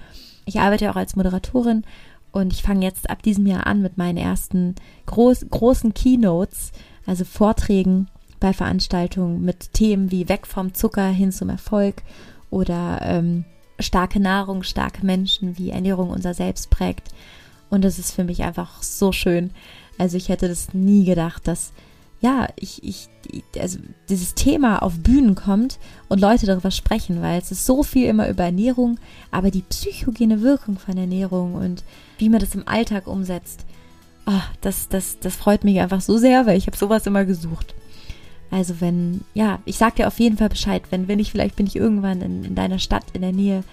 Ich 0.46 0.61
arbeite 0.61 0.90
auch 0.90 0.96
als 0.96 1.16
Moderatorin 1.16 1.85
und 2.33 2.53
ich 2.53 2.62
fange 2.62 2.85
jetzt 2.85 3.09
ab 3.09 3.22
diesem 3.22 3.46
Jahr 3.46 3.66
an 3.66 3.81
mit 3.81 3.96
meinen 3.96 4.18
ersten 4.18 4.74
groß, 5.07 5.46
großen 5.50 5.94
Keynotes 5.94 6.72
also 7.07 7.24
Vorträgen 7.24 8.09
bei 8.40 8.53
Veranstaltungen 8.53 9.42
mit 9.42 9.72
Themen 9.72 10.11
wie 10.11 10.29
weg 10.29 10.46
vom 10.46 10.74
Zucker 10.74 11.09
hin 11.09 11.33
zum 11.33 11.48
Erfolg 11.48 12.03
oder 12.50 13.00
ähm, 13.03 13.44
starke 13.79 14.20
Nahrung, 14.20 14.62
starke 14.62 15.05
Menschen, 15.05 15.59
wie 15.59 15.70
Ernährung 15.70 16.11
unser 16.11 16.35
Selbst 16.35 16.70
prägt. 16.70 17.09
Und 17.70 17.85
das 17.85 17.98
ist 17.98 18.12
für 18.12 18.24
mich 18.24 18.42
einfach 18.42 18.83
so 18.83 19.12
schön. 19.12 19.50
Also 19.98 20.16
ich 20.16 20.29
hätte 20.29 20.48
das 20.48 20.74
nie 20.74 21.05
gedacht, 21.05 21.46
dass 21.48 21.72
ja, 22.24 22.48
ich, 22.56 22.82
ich, 22.82 23.10
also 23.60 23.78
dieses 24.08 24.34
Thema 24.34 24.78
auf 24.78 24.98
Bühnen 24.98 25.34
kommt 25.34 25.78
und 26.08 26.22
Leute 26.22 26.46
darüber 26.46 26.70
sprechen, 26.70 27.20
weil 27.20 27.38
es 27.38 27.52
ist 27.52 27.66
so 27.66 27.82
viel 27.82 28.08
immer 28.08 28.30
über 28.30 28.44
Ernährung, 28.44 28.98
aber 29.30 29.50
die 29.50 29.60
psychogene 29.60 30.40
Wirkung 30.40 30.78
von 30.78 30.96
Ernährung 30.96 31.52
und 31.54 31.84
wie 32.16 32.30
man 32.30 32.40
das 32.40 32.54
im 32.54 32.66
Alltag 32.66 33.08
umsetzt, 33.08 33.66
oh, 34.24 34.40
das, 34.62 34.88
das, 34.88 35.18
das 35.20 35.37
freut 35.37 35.64
mich 35.64 35.80
einfach 35.80 36.00
so 36.00 36.16
sehr, 36.16 36.46
weil 36.46 36.56
ich 36.56 36.66
habe 36.66 36.78
sowas 36.78 37.06
immer 37.06 37.26
gesucht. 37.26 37.74
Also 38.50 38.80
wenn, 38.80 39.20
ja, 39.34 39.58
ich 39.66 39.76
sag 39.76 39.96
dir 39.96 40.06
auf 40.06 40.18
jeden 40.18 40.38
Fall 40.38 40.48
Bescheid, 40.48 40.84
wenn, 40.88 41.08
wenn 41.08 41.18
ich, 41.18 41.30
vielleicht 41.30 41.56
bin 41.56 41.66
ich 41.66 41.76
irgendwann 41.76 42.22
in, 42.22 42.42
in 42.42 42.54
deiner 42.54 42.78
Stadt 42.78 43.04
in 43.12 43.20
der 43.20 43.32
Nähe, 43.32 43.64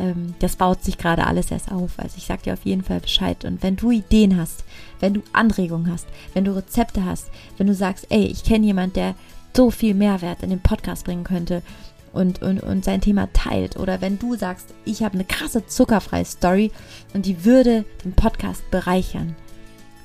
ähm, 0.00 0.34
das 0.40 0.56
baut 0.56 0.82
sich 0.82 0.98
gerade 0.98 1.26
alles 1.26 1.50
erst 1.50 1.70
auf. 1.70 1.98
Also 1.98 2.16
ich 2.16 2.26
sag 2.26 2.42
dir 2.42 2.54
auf 2.54 2.64
jeden 2.64 2.82
Fall 2.82 3.00
Bescheid. 3.00 3.44
Und 3.44 3.62
wenn 3.62 3.76
du 3.76 3.90
Ideen 3.90 4.36
hast, 4.36 4.64
wenn 4.98 5.14
du 5.14 5.22
Anregungen 5.32 5.92
hast, 5.92 6.06
wenn 6.34 6.44
du 6.44 6.56
Rezepte 6.56 7.04
hast, 7.04 7.30
wenn 7.56 7.66
du 7.66 7.74
sagst, 7.74 8.06
ey, 8.10 8.24
ich 8.24 8.44
kenne 8.44 8.66
jemand, 8.66 8.96
der 8.96 9.14
so 9.56 9.70
viel 9.70 9.94
Mehrwert 9.94 10.42
in 10.42 10.50
den 10.50 10.60
Podcast 10.60 11.04
bringen 11.04 11.24
könnte 11.24 11.62
und, 12.12 12.42
und, 12.42 12.60
und 12.60 12.84
sein 12.84 13.00
Thema 13.00 13.28
teilt. 13.32 13.76
Oder 13.76 14.00
wenn 14.00 14.18
du 14.18 14.34
sagst, 14.34 14.74
ich 14.84 15.02
habe 15.02 15.14
eine 15.14 15.24
krasse 15.24 15.66
zuckerfreie 15.66 16.24
Story 16.24 16.72
und 17.14 17.26
die 17.26 17.44
würde 17.44 17.84
den 18.04 18.12
Podcast 18.12 18.68
bereichern 18.70 19.36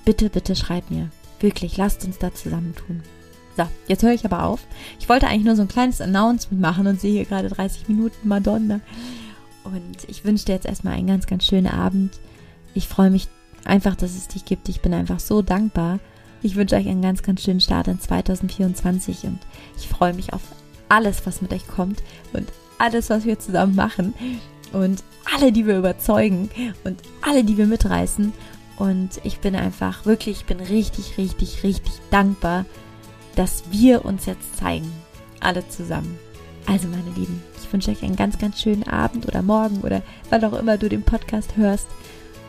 bitte, 0.06 0.30
bitte 0.30 0.56
schreib 0.56 0.90
mir. 0.90 1.10
Wirklich, 1.40 1.76
lasst 1.76 2.06
uns 2.06 2.18
da 2.20 2.34
zusammentun. 2.34 3.02
So, 3.58 3.64
jetzt 3.88 4.04
höre 4.04 4.14
ich 4.14 4.26
aber 4.26 4.44
auf. 4.44 4.66
Ich 5.00 5.10
wollte 5.10 5.28
eigentlich 5.28 5.46
nur 5.46 5.56
so 5.56 5.64
ein 5.64 5.68
kleines 5.68 6.00
Announcement 6.00 6.62
machen 6.62 6.88
und 6.88 7.02
sehe 7.02 7.12
hier 7.12 7.26
gerade 7.26 7.50
30 7.50 7.88
Minuten 7.90 8.28
Madonna. 8.28 8.80
Und 9.66 10.08
ich 10.08 10.24
wünsche 10.24 10.46
dir 10.46 10.54
jetzt 10.54 10.66
erstmal 10.66 10.94
einen 10.94 11.08
ganz, 11.08 11.28
ganz 11.28 11.46
schönen 11.46 11.68
Abend. 11.68 12.20
Ich 12.74 12.88
freue 12.88 13.10
mich 13.10 13.28
einfach, 13.66 13.96
dass 13.96 14.16
es 14.16 14.28
dich 14.28 14.46
gibt. 14.46 14.70
Ich 14.70 14.82
bin 14.82 14.94
einfach 14.94 15.20
so 15.20 15.42
dankbar. 15.42 16.00
Ich 16.42 16.56
wünsche 16.56 16.76
euch 16.76 16.88
einen 16.88 17.02
ganz, 17.02 17.24
ganz 17.24 17.42
schönen 17.42 17.60
Start 17.60 17.88
in 17.88 18.00
2024 18.00 19.24
und 19.24 19.40
ich 19.78 19.88
freue 19.88 20.14
mich 20.14 20.32
auf 20.34 20.42
alles, 20.90 21.26
was 21.26 21.42
mit 21.42 21.52
euch 21.52 21.68
kommt 21.68 22.04
und 22.34 22.48
alles, 22.78 23.10
was 23.10 23.26
wir 23.26 23.40
zusammen 23.40 23.76
machen 23.76 24.14
und 24.72 25.04
alle, 25.34 25.52
die 25.52 25.66
wir 25.66 25.78
überzeugen 25.78 26.50
und 26.84 27.02
alle, 27.22 27.44
die 27.44 27.58
wir 27.58 27.66
mitreißen 27.66 28.32
und 28.78 29.22
ich 29.24 29.40
bin 29.40 29.56
einfach 29.56 30.06
wirklich, 30.06 30.40
ich 30.40 30.46
bin 30.46 30.60
richtig, 30.60 31.18
richtig, 31.18 31.64
richtig 31.64 31.94
dankbar, 32.12 32.66
dass 33.36 33.64
wir 33.72 34.06
uns 34.06 34.26
jetzt 34.26 34.58
zeigen. 34.58 34.92
Alle 35.40 35.68
zusammen. 35.68 36.18
Also 36.68 36.88
meine 36.88 37.10
Lieben, 37.16 37.42
ich 37.62 37.72
wünsche 37.72 37.92
euch 37.92 38.04
einen 38.04 38.16
ganz, 38.16 38.38
ganz 38.38 38.62
schönen 38.62 38.84
Abend 38.84 39.28
oder 39.28 39.42
Morgen 39.42 39.82
oder 39.82 40.02
wann 40.30 40.44
auch 40.44 40.54
immer 40.54 40.78
du 40.78 40.90
den 40.90 41.04
Podcast 41.04 41.58
hörst. 41.58 41.88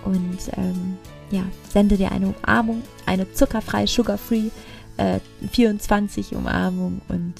Und 0.05 0.39
ähm, 0.57 0.97
ja, 1.31 1.43
sende 1.69 1.97
dir 1.97 2.13
eine 2.13 2.29
Umarmung, 2.29 2.83
eine 3.05 3.31
zuckerfrei, 3.33 3.87
sugar-free 3.87 4.51
äh, 4.97 5.21
24 5.53 6.35
Umarmung. 6.35 7.01
Und 7.09 7.35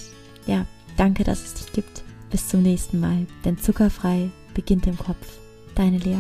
ja, 0.47 0.67
danke, 0.97 1.25
dass 1.25 1.45
es 1.45 1.55
dich 1.55 1.73
gibt. 1.73 2.03
Bis 2.31 2.49
zum 2.49 2.63
nächsten 2.63 2.99
Mal, 2.99 3.27
denn 3.45 3.57
zuckerfrei 3.57 4.31
beginnt 4.53 4.87
im 4.87 4.99
Kopf. 4.99 5.39
Deine 5.77 5.99
Lea. 5.99 6.19